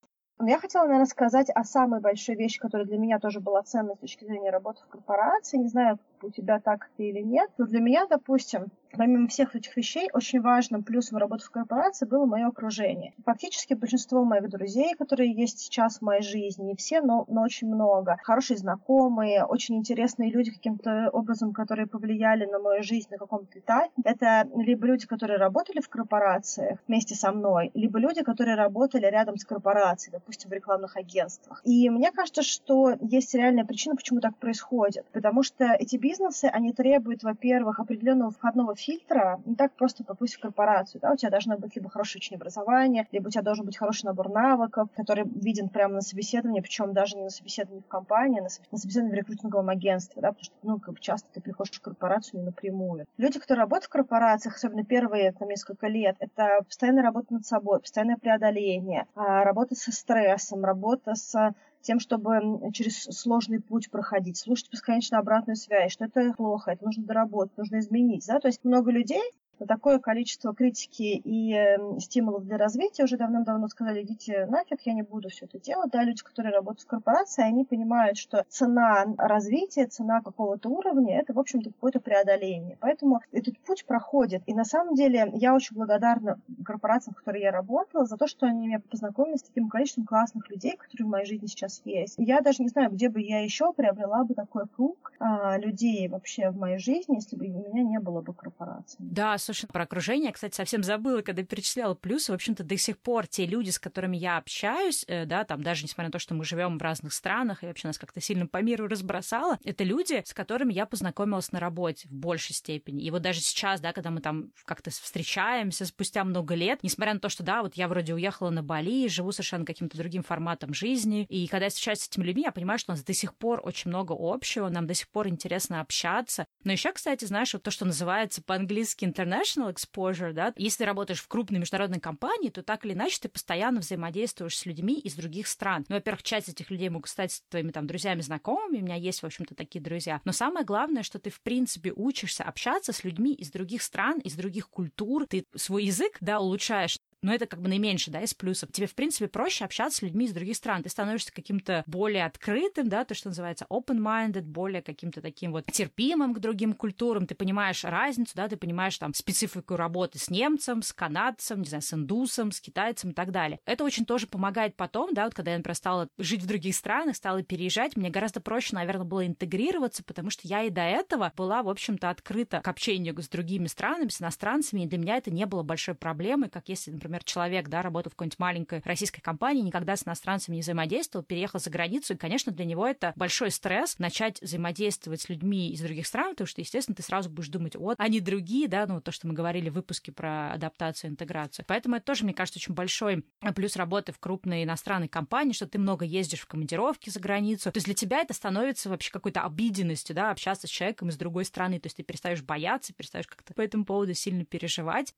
[0.41, 3.99] Я хотела, наверное, сказать о самой большой вещи, которая для меня тоже была ценной с
[3.99, 5.57] точки зрения работы в корпорации.
[5.57, 9.77] Не знаю, у тебя так это или нет, но для меня, допустим, помимо всех этих
[9.77, 13.13] вещей, очень важным плюсом работы в корпорации было мое окружение.
[13.25, 17.69] Фактически большинство моих друзей, которые есть сейчас в моей жизни, не все, но, но очень
[17.69, 23.59] много, хорошие знакомые, очень интересные люди каким-то образом, которые повлияли на мою жизнь на каком-то
[23.59, 23.91] этапе.
[24.05, 29.37] Это либо люди, которые работали в корпорациях вместе со мной, либо люди, которые работали рядом
[29.37, 31.61] с корпорацией, допустим, в рекламных агентствах.
[31.65, 35.05] И мне кажется, что есть реальная причина, почему так происходит.
[35.13, 39.41] Потому что эти бизнесы, они требуют, во-первых, определенного входного фильтра.
[39.45, 41.01] Не так просто попасть в корпорацию.
[41.01, 41.13] Да?
[41.13, 44.31] У тебя должно быть либо хорошее очень образование, либо у тебя должен быть хороший набор
[44.31, 48.79] навыков, который виден прямо на собеседовании, причем даже не на собеседовании в компании, а на
[48.79, 50.29] собеседовании в рекрутинговом агентстве, да?
[50.29, 53.07] потому что ну, как бы часто ты приходишь в корпорацию не напрямую.
[53.19, 57.81] Люди, которые работают в корпорациях, особенно первые там, несколько лет, это постоянная работа над собой,
[57.81, 61.55] постоянное преодоление, а, работа со стрессом, работа с
[61.89, 67.03] тем, чтобы через сложный путь проходить, слушать бесконечно обратную связь, что это плохо, это нужно
[67.05, 68.27] доработать, нужно изменить.
[68.27, 68.41] Да?
[68.41, 69.23] То есть много людей
[69.61, 74.93] на такое количество критики и э, стимулов для развития уже давным-давно сказали, идите нафиг, я
[74.93, 75.91] не буду все это делать.
[75.91, 81.33] Да, люди, которые работают в корпорации, они понимают, что цена развития, цена какого-то уровня, это,
[81.33, 82.77] в общем-то, какое-то преодоление.
[82.81, 84.43] Поэтому этот путь проходит.
[84.47, 88.47] И на самом деле я очень благодарна корпорациям, в которых я работала, за то, что
[88.47, 92.15] они меня познакомили с таким количеством классных людей, которые в моей жизни сейчас есть.
[92.19, 96.51] Я даже не знаю, где бы я еще приобрела бы такой круг а, людей вообще
[96.51, 98.97] в моей жизни, если бы у меня не было бы корпорации.
[98.99, 102.33] Да, слушай, про окружение, кстати, совсем забыла, когда перечисляла плюсы.
[102.33, 105.85] В общем-то, до сих пор те люди, с которыми я общаюсь, э, да, там даже
[105.85, 108.59] несмотря на то, что мы живем в разных странах и вообще нас как-то сильно по
[108.59, 113.03] миру разбросало, это люди, с которыми я познакомилась на работе в большей степени.
[113.03, 117.21] И вот даже сейчас, да, когда мы там как-то встречаемся спустя много лет, несмотря на
[117.21, 121.25] то, что, да, вот я вроде уехала на Бали, живу совершенно каким-то другим форматом жизни,
[121.31, 123.63] и когда я встречаюсь с этими людьми, я понимаю, что у нас до сих пор
[123.65, 126.45] очень много общего, нам до сих пор интересно общаться.
[126.65, 130.85] Но еще, кстати, знаешь, вот то, что называется по-английски интернет international exposure, да, если ты
[130.85, 135.15] работаешь в крупной международной компании, то так или иначе ты постоянно взаимодействуешь с людьми из
[135.15, 135.85] других стран.
[135.89, 139.27] Ну, во-первых, часть этих людей могут стать твоими там друзьями, знакомыми, у меня есть, в
[139.27, 140.21] общем-то, такие друзья.
[140.25, 144.35] Но самое главное, что ты, в принципе, учишься общаться с людьми из других стран, из
[144.35, 148.71] других культур, ты свой язык, да, улучшаешь но это как бы наименьше, да, из плюсов.
[148.73, 150.83] Тебе, в принципе, проще общаться с людьми из других стран.
[150.83, 156.35] Ты становишься каким-то более открытым, да, то, что называется open-minded, более каким-то таким вот терпимым
[156.35, 157.27] к другим культурам.
[157.27, 161.83] Ты понимаешь разницу, да, ты понимаешь там специфику работы с немцем, с канадцем, не знаю,
[161.83, 163.61] с индусом, с китайцем и так далее.
[163.65, 167.17] Это очень тоже помогает потом, да, вот когда я, например, стала жить в других странах,
[167.17, 171.63] стала переезжать, мне гораздо проще, наверное, было интегрироваться, потому что я и до этого была,
[171.63, 175.47] в общем-то, открыта к общению с другими странами, с иностранцами, и для меня это не
[175.47, 179.63] было большой проблемой, как если, например, например, человек, да, работал в какой-нибудь маленькой российской компании,
[179.63, 183.99] никогда с иностранцами не взаимодействовал, переехал за границу, и, конечно, для него это большой стресс
[183.99, 187.97] начать взаимодействовать с людьми из других стран, потому что, естественно, ты сразу будешь думать, вот,
[187.99, 191.65] они другие, да, ну, то, что мы говорили в выпуске про адаптацию, интеграцию.
[191.67, 195.79] Поэтому это тоже, мне кажется, очень большой плюс работы в крупной иностранной компании, что ты
[195.79, 197.73] много ездишь в командировки за границу.
[197.73, 201.45] То есть для тебя это становится вообще какой-то обиденностью, да, общаться с человеком из другой
[201.45, 201.81] страны.
[201.81, 205.15] То есть ты перестаешь бояться, перестаешь как-то по этому поводу сильно переживать.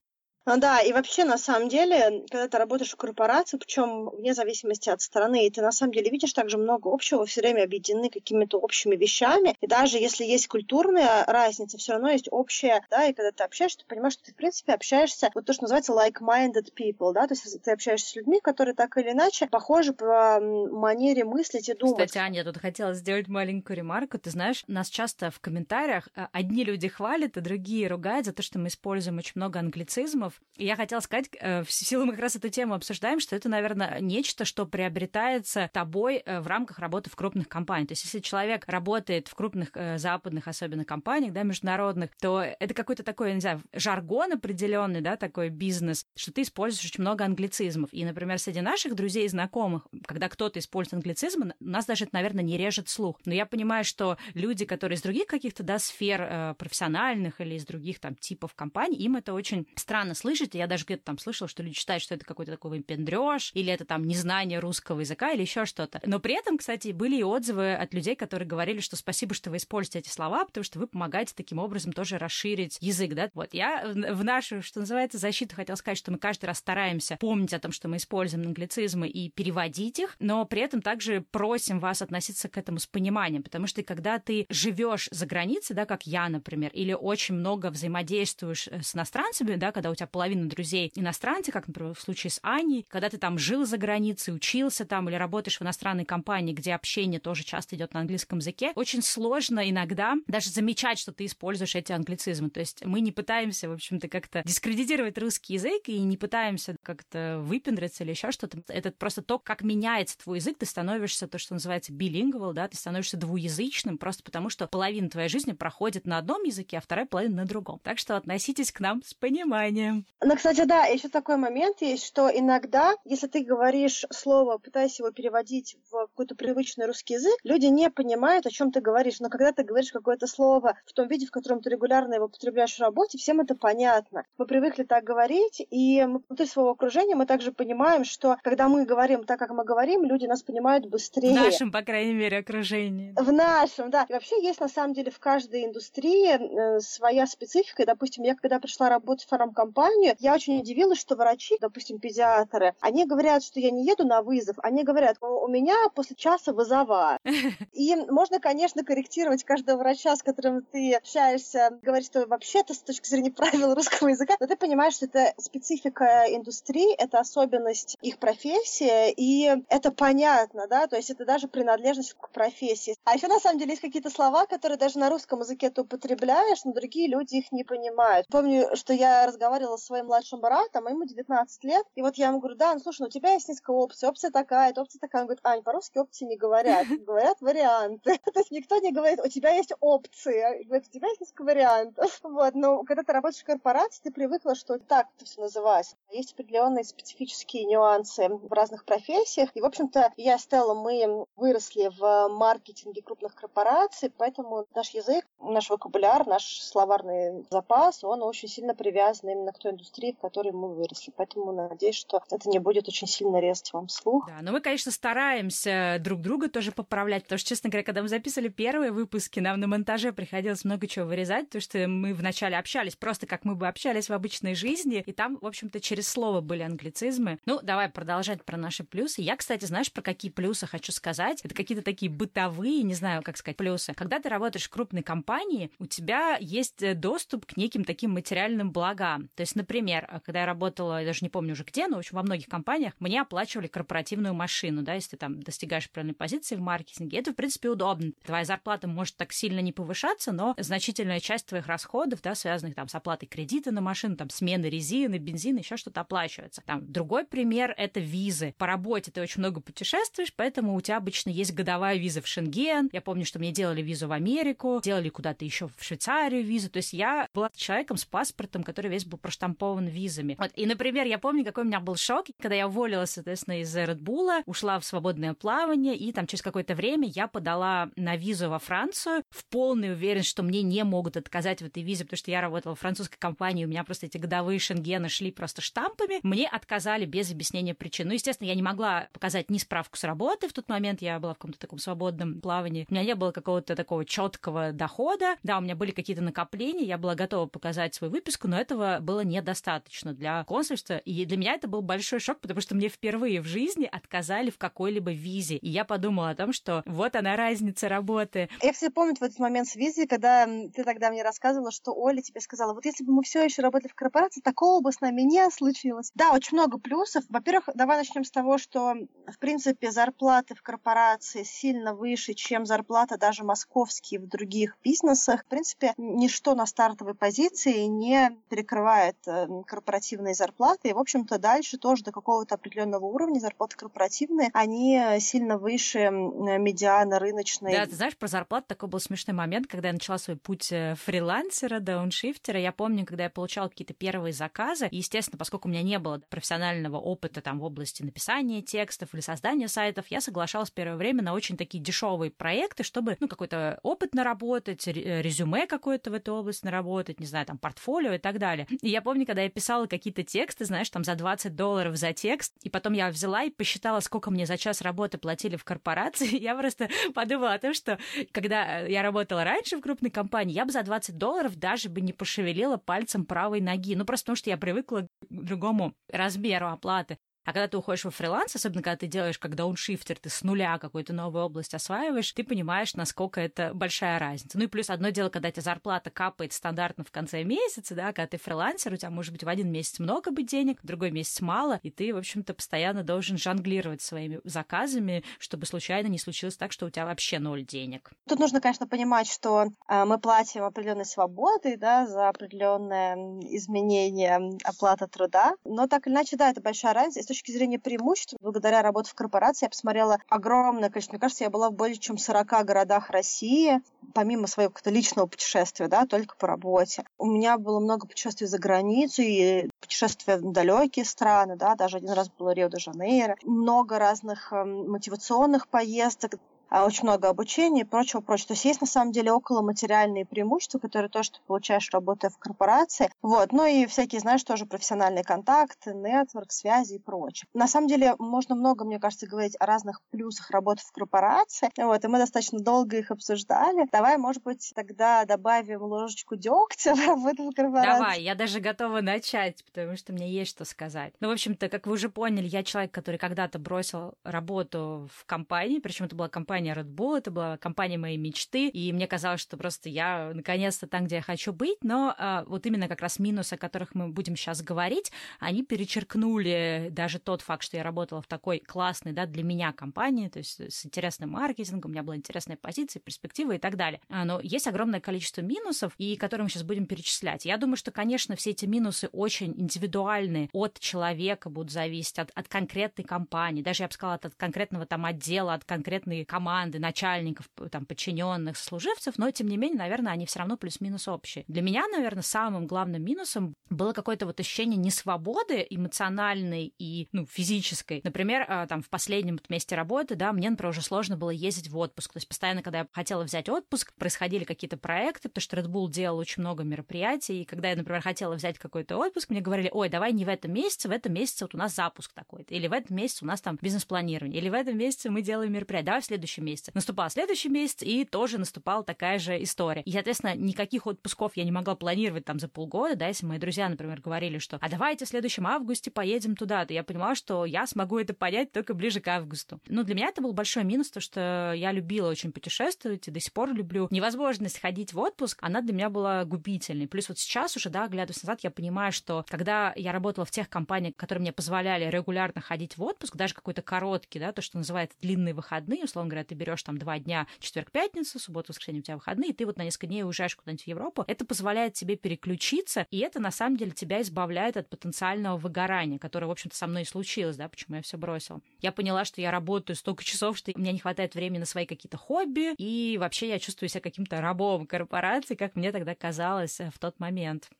[0.47, 4.89] Ну да, и вообще, на самом деле, когда ты работаешь в корпорации, причем вне зависимости
[4.89, 8.59] от страны, и ты на самом деле видишь также много общего, все время объединены какими-то
[8.59, 13.33] общими вещами, и даже если есть культурная разница, все равно есть общая, да, и когда
[13.33, 17.13] ты общаешься, ты понимаешь, что ты, в принципе, общаешься, вот то, что называется like-minded people,
[17.13, 21.69] да, то есть ты общаешься с людьми, которые так или иначе похожи по манере мыслить
[21.69, 22.09] и думать.
[22.09, 26.27] Кстати, Аня, я тут хотела сделать маленькую ремарку, ты знаешь, нас часто в комментариях э,
[26.33, 30.41] одни люди хвалят, а другие ругают за то, что мы используем очень много англицизмов, фильмов.
[30.57, 33.49] И я хотела сказать, э, в силу мы как раз эту тему обсуждаем, что это,
[33.49, 37.89] наверное, нечто, что приобретается тобой э, в рамках работы в крупных компаниях.
[37.89, 42.75] То есть если человек работает в крупных э, западных, особенно компаниях, да, международных, то это
[42.75, 47.89] какой-то такой, не знаю, жаргон определенный, да, такой бизнес, что ты используешь очень много англицизмов.
[47.93, 52.45] И, например, среди наших друзей и знакомых, когда кто-то использует англицизмы, нас даже это, наверное,
[52.45, 53.19] не режет слух.
[53.25, 57.99] Но я понимаю, что люди, которые из других каких-то, да, сфер профессиональных или из других
[57.99, 60.55] там типов компаний, им это очень странно слышать.
[60.55, 63.85] Я даже где-то там слышала, что люди считают, что это какой-то такой выпендрёж, или это
[63.85, 66.01] там незнание русского языка, или еще что-то.
[66.05, 69.57] Но при этом, кстати, были и отзывы от людей, которые говорили, что спасибо, что вы
[69.57, 73.31] используете эти слова, потому что вы помогаете таким образом тоже расширить язык, да.
[73.35, 77.53] Вот я в нашу, что называется, защиту хотела сказать, что мы каждый раз стараемся помнить
[77.53, 82.03] о том, что мы используем англицизмы и переводить их, но при этом также просим вас
[82.03, 86.29] относиться к этому с пониманием, потому что когда ты живешь за границей, да, как я,
[86.29, 91.53] например, или очень много взаимодействуешь э, с иностранцами, да, когда у тебя половина друзей иностранцы,
[91.53, 95.17] как, например, в случае с Аней, когда ты там жил за границей, учился там или
[95.17, 100.15] работаешь в иностранной компании, где общение тоже часто идет на английском языке, очень сложно иногда
[100.27, 102.51] даже замечать, что ты используешь эти англицизмы.
[102.51, 107.39] То есть мы не пытаемся, в общем-то, как-то дискредитировать русский язык и не пытаемся как-то
[107.43, 108.63] выпендриться или еще что-то.
[108.69, 112.77] Это просто то, как меняется твой язык, ты становишься то, что называется билингвал, да, ты
[112.77, 117.37] становишься двуязычным просто потому, что половина твоей жизни проходит на одном языке, а вторая половина
[117.37, 117.81] на другом.
[117.83, 120.00] Так что относитесь к нам с пониманием.
[120.23, 125.11] Ну, кстати, да, еще такой момент есть, что иногда, если ты говоришь слово, пытаясь его
[125.11, 129.21] переводить в какой-то привычный русский язык, люди не понимают, о чем ты говоришь.
[129.21, 132.77] Но когда ты говоришь какое-то слово в том виде, в котором ты регулярно его употребляешь
[132.77, 134.25] в работе, всем это понятно.
[134.39, 139.25] Мы привыкли так говорить, и внутри своего окружения мы также понимаем, что когда мы говорим
[139.25, 141.33] так, как мы говорим, люди нас понимают быстрее.
[141.33, 143.15] В нашем, по крайней мере, окружении.
[143.17, 144.07] В нашем, да.
[144.09, 147.83] И вообще есть, на самом деле, в каждой индустрии э, своя специфика.
[147.83, 152.75] И, допустим, я когда пришла работать в фармкомпанию, я очень удивилась, что врачи, допустим, педиатры,
[152.81, 157.19] они говорят, что я не еду на вызов, они говорят, у меня после часа вызова.
[157.73, 163.09] И можно, конечно, корректировать каждого врача, с которым ты общаешься, говорить, что вообще-то с точки
[163.09, 169.13] зрения правил русского языка, но ты понимаешь, что это специфика индустрии, это особенность их профессии,
[169.17, 172.97] и это понятно, да, то есть это даже принадлежность к профессии.
[173.05, 176.65] А еще на самом деле есть какие-то слова, которые даже на русском языке ты употребляешь,
[176.65, 178.27] но другие люди их не понимают.
[178.31, 182.39] Помню, что я разговаривала с своим младшим братом, ему 19 лет, и вот я ему
[182.39, 185.23] говорю, да, ну слушай, ну у тебя есть несколько опций, опция такая, опция такая.
[185.23, 188.19] Он говорит, Ань, по-русски опции не говорят, говорят варианты.
[188.33, 192.21] То есть никто не говорит, у тебя есть опции, говорит, у тебя есть несколько вариантов.
[192.31, 195.97] Вот, но когда ты работаешь в корпорации, ты привыкла, что так это все называется.
[196.11, 201.93] Есть определенные специфические нюансы в разных профессиях, и, в общем-то, я с Стелла, мы выросли
[201.97, 208.75] в маркетинге крупных корпораций, поэтому наш язык, наш вокабуляр, наш словарный запас, он очень сильно
[208.75, 211.13] привязан именно к той индустрии, в которой мы выросли.
[211.17, 214.27] Поэтому надеюсь, что это не будет очень сильно резать вам слух.
[214.29, 218.09] Да, но мы, конечно, стараемся друг друга тоже поправлять, потому что, честно говоря, когда мы
[218.09, 222.97] записывали первые выпуски, нам на монтаже приходилось много чего вырезать, потому что мы вначале общались
[222.97, 226.63] просто как мы бы общались в обычной жизни, и там, в общем-то, через слово были
[226.63, 227.39] англицизмы.
[227.47, 229.23] Ну, давай продолжать про наши плюсы.
[229.23, 231.41] Я, кстати, знаешь, про какие плюсы хочу сказать?
[231.43, 233.95] Это какие-то такие бытовые, не знаю, как сказать, плюсы.
[233.95, 239.29] Когда ты работаешь в крупной компании, у тебя есть доступ к неким таким материальным благам.
[239.35, 242.17] То есть, например, когда я работала, я даже не помню уже где, но в общем
[242.17, 246.61] во многих компаниях мне оплачивали корпоративную машину, да, если ты там достигаешь правильной позиции в
[246.61, 247.19] маркетинге.
[247.19, 248.13] Это, в принципе, удобно.
[248.25, 252.89] Твоя зарплата может так сильно не повышаться, но значительная часть твоих расходов, да, связанных там
[252.89, 256.63] с оплатой кредита на машину, там, смены резины, бензина, еще что-то оплачивается.
[256.67, 258.55] Там, другой пример— это визы.
[258.59, 262.91] По работе ты очень много путешествуешь, поэтому у тебя обычно есть годовая виза в Шенген.
[262.93, 266.71] Я помню, что мне делали визу в Америку, делали куда-то еще в Швейцарию визу.
[266.71, 270.37] То есть я была человеком с паспортом, который весь был просто заштампован визами.
[270.39, 270.51] Вот.
[270.55, 273.99] И, например, я помню, какой у меня был шок, когда я уволилась, соответственно, из Red
[273.99, 278.59] Bull, ушла в свободное плавание, и там через какое-то время я подала на визу во
[278.59, 282.41] Францию в полной уверенности, что мне не могут отказать в этой визе, потому что я
[282.41, 286.21] работала в французской компании, у меня просто эти годовые шенгены шли просто штампами.
[286.23, 288.09] Мне отказали без объяснения причин.
[288.09, 291.35] Ну, естественно, я не могла показать ни справку с работы в тот момент, я была
[291.35, 292.87] в каком-то таком свободном плавании.
[292.89, 295.37] У меня не было какого-то такого четкого дохода.
[295.43, 299.25] Да, у меня были какие-то накопления, я была готова показать свою выписку, но этого было
[299.31, 300.99] недостаточно для консульства.
[300.99, 304.59] И для меня это был большой шок, потому что мне впервые в жизни отказали в
[304.59, 305.57] какой-либо визе.
[305.57, 308.49] И я подумала о том, что вот она разница работы.
[308.63, 312.21] Я все помню в этот момент с визой, когда ты тогда мне рассказывала, что Оля
[312.21, 315.23] тебе сказала, вот если бы мы все еще работали в корпорации, такого бы с нами
[315.23, 316.11] не случилось.
[316.15, 317.25] Да, очень много плюсов.
[317.29, 318.95] Во-первых, давай начнем с того, что,
[319.27, 325.45] в принципе, зарплаты в корпорации сильно выше, чем зарплата даже московские в других бизнесах.
[325.45, 330.91] В принципе, ничто на стартовой позиции не перекрывает корпоративные зарплаты.
[330.91, 337.19] И, в общем-то, дальше тоже до какого-то определенного уровня зарплаты корпоративные, они сильно выше медиана
[337.19, 337.73] рыночной.
[337.73, 340.95] Да, ты знаешь, про зарплату такой был смешной момент, когда я начала свой путь э,
[340.97, 342.59] фрилансера, дауншифтера.
[342.59, 346.21] Я помню, когда я получала какие-то первые заказы, и, естественно, поскольку у меня не было
[346.29, 351.33] профессионального опыта там в области написания текстов или создания сайтов, я соглашалась первое время на
[351.33, 356.65] очень такие дешевые проекты, чтобы, ну, какой-то опыт наработать, э, резюме какое-то в этой области
[356.65, 358.67] наработать, не знаю, там, портфолио и так далее.
[358.81, 362.55] И я помню, когда я писала какие-то тексты, знаешь, там, за 20 долларов за текст,
[362.63, 366.55] и потом я взяла и посчитала, сколько мне за час работы платили в корпорации, я
[366.55, 367.99] просто подумала о том, что
[368.31, 372.13] когда я работала раньше в крупной компании, я бы за 20 долларов даже бы не
[372.13, 373.97] пошевелила пальцем правой ноги.
[373.97, 377.19] Ну, просто потому что я привыкла к другому размеру оплаты.
[377.51, 380.79] А когда ты уходишь во фриланс, особенно когда ты делаешь как дауншифтер, ты с нуля
[380.79, 384.57] какую-то новую область осваиваешь, ты понимаешь, насколько это большая разница.
[384.57, 388.29] Ну и плюс одно дело, когда тебе зарплата капает стандартно в конце месяца, да, когда
[388.29, 391.41] ты фрилансер, у тебя может быть в один месяц много быть денег, в другой месяц
[391.41, 396.71] мало, и ты, в общем-то, постоянно должен жонглировать своими заказами, чтобы случайно не случилось так,
[396.71, 398.13] что у тебя вообще ноль денег.
[398.29, 403.17] Тут нужно, конечно, понимать, что э, мы платим определенной свободой, да, за определенное
[403.57, 408.83] изменение оплаты труда, но так или иначе, да, это большая разница точки зрения преимуществ, благодаря
[408.83, 411.15] работе в корпорации, я посмотрела огромное количество.
[411.15, 413.81] Мне кажется, я была в более чем 40 городах России,
[414.13, 417.05] помимо своего какого-то личного путешествия, да, только по работе.
[417.19, 422.11] У меня было много путешествий за границу и путешествия в далекие страны, да, даже один
[422.11, 423.37] раз было Рио-де-Жанейро.
[423.43, 426.35] Много разных э, мотивационных поездок,
[426.71, 428.49] очень много обучения и прочего, прочего.
[428.49, 432.39] То есть есть на самом деле около материальные преимущества, которые тоже ты получаешь, работая в
[432.39, 433.11] корпорации.
[433.23, 433.53] Вот.
[433.53, 437.49] Ну и всякие, знаешь, тоже профессиональные контакты, нетворк, связи и прочее.
[437.55, 441.71] На самом деле можно много, мне кажется, говорить о разных плюсах работы в корпорации.
[441.77, 442.05] Вот.
[442.05, 443.89] И мы достаточно долго их обсуждали.
[443.91, 447.99] Давай, может быть, тогда добавим ложечку дегтя в работу в корпорации.
[447.99, 451.15] Давай, я даже готова начать, потому что мне есть что сказать.
[451.21, 455.81] Ну, в общем-то, как вы уже поняли, я человек, который когда-то бросил работу в компании,
[455.81, 459.41] причем это была компания компания Red Bull, это была компания моей мечты, и мне казалось,
[459.41, 463.19] что просто я наконец-то там, где я хочу быть, но а, вот именно как раз
[463.19, 468.21] минусы, о которых мы будем сейчас говорить, они перечеркнули даже тот факт, что я работала
[468.21, 472.17] в такой классной, да, для меня компании, то есть с интересным маркетингом, у меня была
[472.17, 474.01] интересная позиция, перспектива и так далее.
[474.11, 477.47] А, но есть огромное количество минусов, и которые мы сейчас будем перечислять.
[477.47, 482.49] Я думаю, что, конечно, все эти минусы очень индивидуальные, от человека будут зависеть, от, от
[482.49, 487.49] конкретной компании, даже я бы сказала, от конкретного там отдела, от конкретной команды, команды, начальников,
[487.71, 491.45] там, подчиненных, служивцев, но, тем не менее, наверное, они все равно плюс-минус общие.
[491.47, 498.01] Для меня, наверное, самым главным минусом было какое-то вот ощущение несвободы эмоциональной и, ну, физической.
[498.03, 501.79] Например, а, там, в последнем месте работы, да, мне, например, уже сложно было ездить в
[501.79, 502.13] отпуск.
[502.15, 505.89] То есть постоянно, когда я хотела взять отпуск, происходили какие-то проекты, потому что Red Bull
[505.89, 509.89] делал очень много мероприятий, и когда я, например, хотела взять какой-то отпуск, мне говорили, ой,
[509.89, 512.73] давай не в этом месяце, в этом месяце вот у нас запуск такой-то, или в
[512.73, 516.07] этом месяце у нас там бизнес-планирование, или в этом месяце мы делаем мероприятие, давай в
[516.07, 516.71] следующем следующем месяце.
[516.75, 519.83] Наступал следующий месяц, и тоже наступала такая же история.
[519.83, 523.69] И, соответственно, никаких отпусков я не могла планировать там за полгода, да, если мои друзья,
[523.69, 527.67] например, говорили, что «а давайте в следующем августе поедем туда», то я понимала, что я
[527.67, 529.61] смогу это понять только ближе к августу.
[529.69, 533.21] Но для меня это был большой минус, то что я любила очень путешествовать и до
[533.21, 533.89] сих пор люблю.
[533.91, 536.89] Невозможность ходить в отпуск, она для меня была губительной.
[536.89, 540.49] Плюс вот сейчас уже, да, глядываясь назад, я понимаю, что когда я работала в тех
[540.49, 544.97] компаниях, которые мне позволяли регулярно ходить в отпуск, даже какой-то короткий, да, то, что называется
[545.01, 549.31] длинные выходные, условно говоря, ты берешь там два дня, четверг-пятница, суббота, воскресенье у тебя выходные,
[549.31, 552.99] и ты вот на несколько дней уезжаешь куда-нибудь в Европу, это позволяет тебе переключиться, и
[552.99, 556.85] это на самом деле тебя избавляет от потенциального выгорания, которое, в общем-то, со мной и
[556.85, 558.41] случилось, да, почему я все бросила.
[558.61, 561.97] Я поняла, что я работаю столько часов, что меня не хватает времени на свои какие-то
[561.97, 566.79] хобби, и вообще я чувствую себя каким-то рабом корпорации, как мне тогда казалось э, в
[566.79, 567.51] тот момент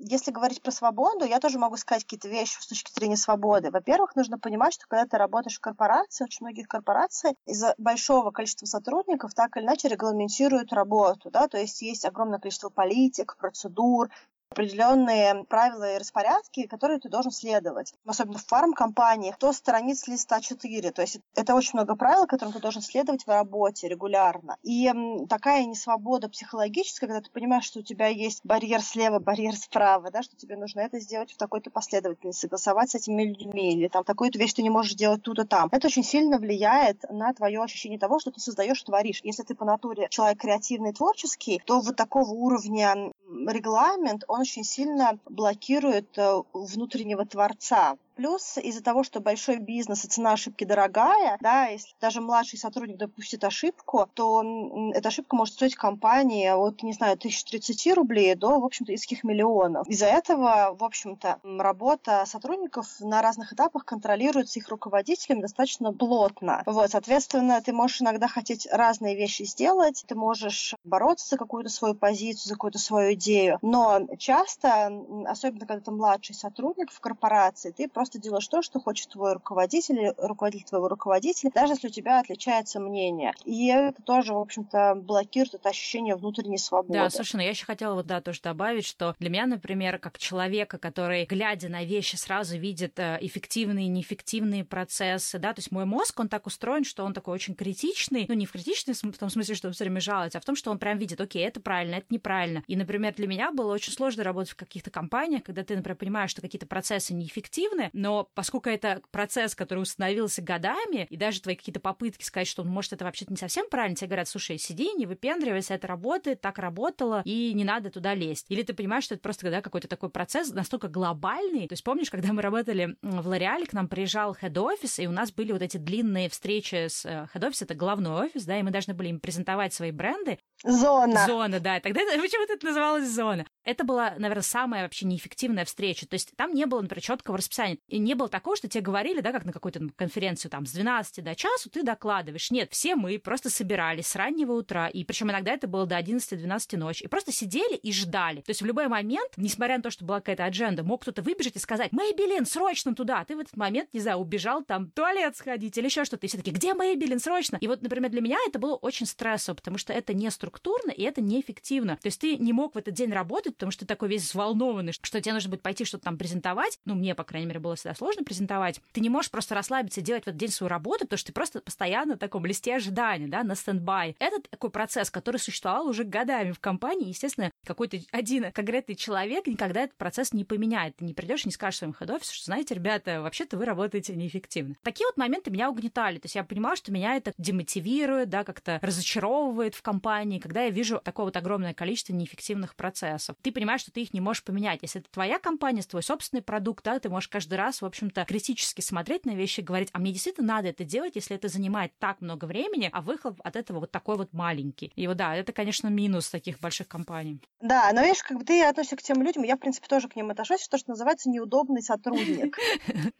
[0.00, 3.70] если говорить про свободу, я тоже могу сказать какие-то вещи с точки зрения свободы.
[3.70, 8.66] Во-первых, нужно понимать, что когда ты работаешь в корпорации, очень многих корпораций из-за большого количества
[8.66, 14.08] сотрудников так или иначе регламентируют работу, да, то есть есть огромное количество политик, процедур,
[14.50, 17.94] определенные правила и распорядки, которые ты должен следовать.
[18.04, 20.90] Особенно в фармкомпаниях, то страниц листа 4.
[20.90, 24.56] То есть это очень много правил, которым ты должен следовать в работе регулярно.
[24.62, 24.92] И
[25.28, 30.22] такая несвобода психологическая, когда ты понимаешь, что у тебя есть барьер слева, барьер справа, да,
[30.22, 34.38] что тебе нужно это сделать в такой-то последовательности, согласовать с этими людьми, или там такую-то
[34.38, 35.68] вещь ты не можешь делать тут и там.
[35.70, 39.20] Это очень сильно влияет на твое ощущение того, что ты создаешь, творишь.
[39.22, 43.12] Если ты по натуре человек креативный, творческий, то вот такого уровня
[43.48, 47.96] регламент, он очень сильно блокирует э, внутреннего творца.
[48.20, 52.98] Плюс из-за того, что большой бизнес и цена ошибки дорогая, да, если даже младший сотрудник
[52.98, 54.44] допустит ошибку, то
[54.92, 59.88] эта ошибка может стоить компании от, не знаю, 1030 рублей до, в общем-то, нескольких миллионов.
[59.88, 66.62] Из-за этого, в общем-то, работа сотрудников на разных этапах контролируется их руководителем достаточно плотно.
[66.66, 71.94] Вот, соответственно, ты можешь иногда хотеть разные вещи сделать, ты можешь бороться за какую-то свою
[71.94, 74.92] позицию, за какую-то свою идею, но часто,
[75.24, 79.98] особенно когда ты младший сотрудник в корпорации, ты просто делаешь то, что хочет твой руководитель
[79.98, 83.32] или руководитель твоего руководителя, даже если у тебя отличается мнение.
[83.44, 86.98] И это тоже, в общем-то, блокирует это ощущение внутренней свободы.
[86.98, 90.18] Да, слушай, ну я еще хотела вот, да, тоже добавить, что для меня, например, как
[90.18, 95.70] человека, который, глядя на вещи, сразу видит э, эффективные и неэффективные процессы, да, то есть
[95.70, 99.18] мой мозг, он так устроен, что он такой очень критичный, ну не в критичном в
[99.18, 101.46] том смысле, что он все время жалуется, а в том, что он прям видит, окей,
[101.46, 102.62] это правильно, это неправильно.
[102.66, 106.30] И, например, для меня было очень сложно работать в каких-то компаниях, когда ты, например, понимаешь,
[106.30, 111.80] что какие-то процессы неэффективны, но поскольку это процесс, который установился годами, и даже твои какие-то
[111.80, 115.74] попытки сказать, что, может, это вообще-то не совсем правильно, тебе говорят, слушай, сиди, не выпендривайся,
[115.74, 118.46] это работает, так работало, и не надо туда лезть.
[118.48, 121.68] Или ты понимаешь, что это просто когда какой-то такой процесс настолько глобальный.
[121.68, 125.30] То есть помнишь, когда мы работали в Лореале, к нам приезжал хед-офис, и у нас
[125.30, 128.94] были вот эти длинные встречи с хед-офис, э, это главный офис, да, и мы должны
[128.94, 130.38] были им презентовать свои бренды.
[130.64, 131.26] Зона.
[131.26, 131.80] Зона, да.
[131.80, 133.46] Тогда почему-то это называлось зона.
[133.64, 136.06] Это была, наверное, самая вообще неэффективная встреча.
[136.06, 137.78] То есть там не было, например, четкого расписания.
[137.88, 141.24] И не было такого, что тебе говорили, да, как на какой-то конференцию, там, с 12
[141.24, 142.50] до часу ты докладываешь.
[142.50, 146.76] Нет, все мы просто собирались с раннего утра, и причем иногда это было до 11-12
[146.76, 148.40] ночи, и просто сидели и ждали.
[148.40, 151.56] То есть в любой момент, несмотря на то, что была какая-то адженда, мог кто-то выбежать
[151.56, 153.24] и сказать, Мэйбелин, срочно туда!
[153.24, 156.26] Ты в этот момент, не знаю, убежал там туалет сходить или еще что-то.
[156.26, 157.58] И все таки где Мэйбелин, срочно?
[157.60, 161.02] И вот, например, для меня это было очень стрессово, потому что это не структурно и
[161.02, 161.96] это неэффективно.
[161.96, 164.92] То есть ты не мог в этот день работать, потому что ты такой весь взволнованный,
[164.92, 166.78] что тебе нужно будет пойти что-то там презентовать.
[166.84, 168.80] Ну, мне, по крайней мере, было всегда сложно презентовать.
[168.92, 171.32] Ты не можешь просто расслабиться и делать в этот день свою работу, потому что ты
[171.32, 174.16] просто постоянно в таком листе ожидания, да, на стендбай.
[174.18, 177.08] Это такой процесс, который существовал уже годами в компании.
[177.08, 180.96] Естественно, какой-то один конкретный человек никогда этот процесс не поменяет.
[180.96, 184.76] Ты не придешь и не скажешь своему хед-офису, что, знаете, ребята, вообще-то вы работаете неэффективно.
[184.82, 186.18] Такие вот моменты меня угнетали.
[186.18, 190.70] То есть я понимала, что меня это демотивирует, да, как-то разочаровывает в компании, когда я
[190.70, 193.36] вижу такое вот огромное количество неэффективных процессов.
[193.42, 194.80] Ты понимаешь, что ты их не можешь поменять.
[194.82, 198.80] Если это твоя компания, твой собственный продукт, да, ты можешь каждый раз, в общем-то, критически
[198.80, 202.44] смотреть на вещи говорить, а мне действительно надо это делать, если это занимает так много
[202.44, 204.92] времени, а выхлоп от этого вот такой вот маленький.
[204.94, 207.40] И вот да, это, конечно, минус таких больших компаний.
[207.60, 210.16] Да, но видишь, как бы ты относишься к тем людям, я, в принципе, тоже к
[210.16, 212.56] ним отношусь, что, что называется неудобный сотрудник.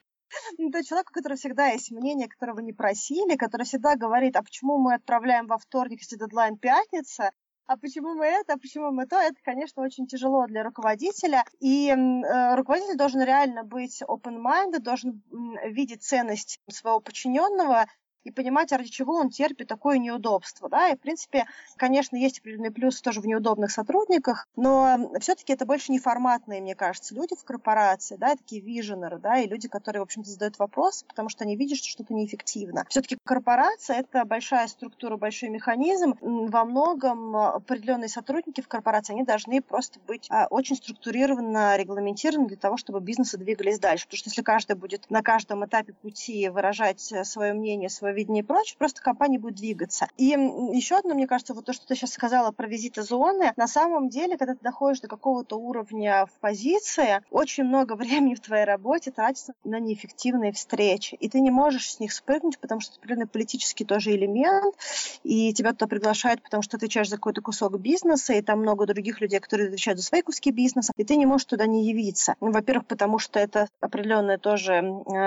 [0.59, 4.79] Это человек, у которого всегда есть мнение, которого не просили, который всегда говорит, а почему
[4.79, 7.33] мы отправляем во вторник, если дедлайн пятница,
[7.67, 11.45] а почему мы это, а почему мы то, это, конечно, очень тяжело для руководителя.
[11.61, 17.87] И э, руководитель должен реально быть open-minded, должен э, видеть ценность своего подчиненного
[18.25, 20.69] и понимать, ради чего он терпит такое неудобство.
[20.69, 20.89] Да?
[20.89, 21.47] И, в принципе,
[21.77, 26.75] конечно, есть определенные плюсы тоже в неудобных сотрудниках, но все-таки это больше не форматные, мне
[26.75, 31.05] кажется, люди в корпорации, да, такие виженеры, да, и люди, которые, в общем-то, задают вопрос,
[31.09, 32.85] потому что они видят, что что-то неэффективно.
[32.89, 36.15] Все-таки корпорация— это большая структура, большой механизм.
[36.21, 42.57] Во многом определенные сотрудники в корпорации, они должны просто быть а, очень структурированно регламентированы для
[42.57, 44.07] того, чтобы бизнесы двигались дальше.
[44.07, 48.43] Потому что если каждый будет на каждом этапе пути выражать э, свое мнение, свое видение
[48.43, 50.09] и прочее, просто компания будет двигаться.
[50.17, 53.67] И еще одно, мне кажется, вот то, что ты сейчас сказала про визиты зоны, на
[53.67, 58.65] самом деле, когда ты доходишь до какого-то уровня в позиции, очень много времени в твоей
[58.65, 63.01] работе тратится на неэффективные встречи, и ты не можешь с них спрыгнуть, потому что это
[63.01, 64.75] определенный политический тоже элемент,
[65.23, 68.87] и тебя туда приглашают, потому что ты отвечаешь за какой-то кусок бизнеса, и там много
[68.87, 72.35] других людей, которые отвечают за свои куски бизнеса, и ты не можешь туда не явиться.
[72.41, 74.83] Ну, во-первых, потому что это определенный тоже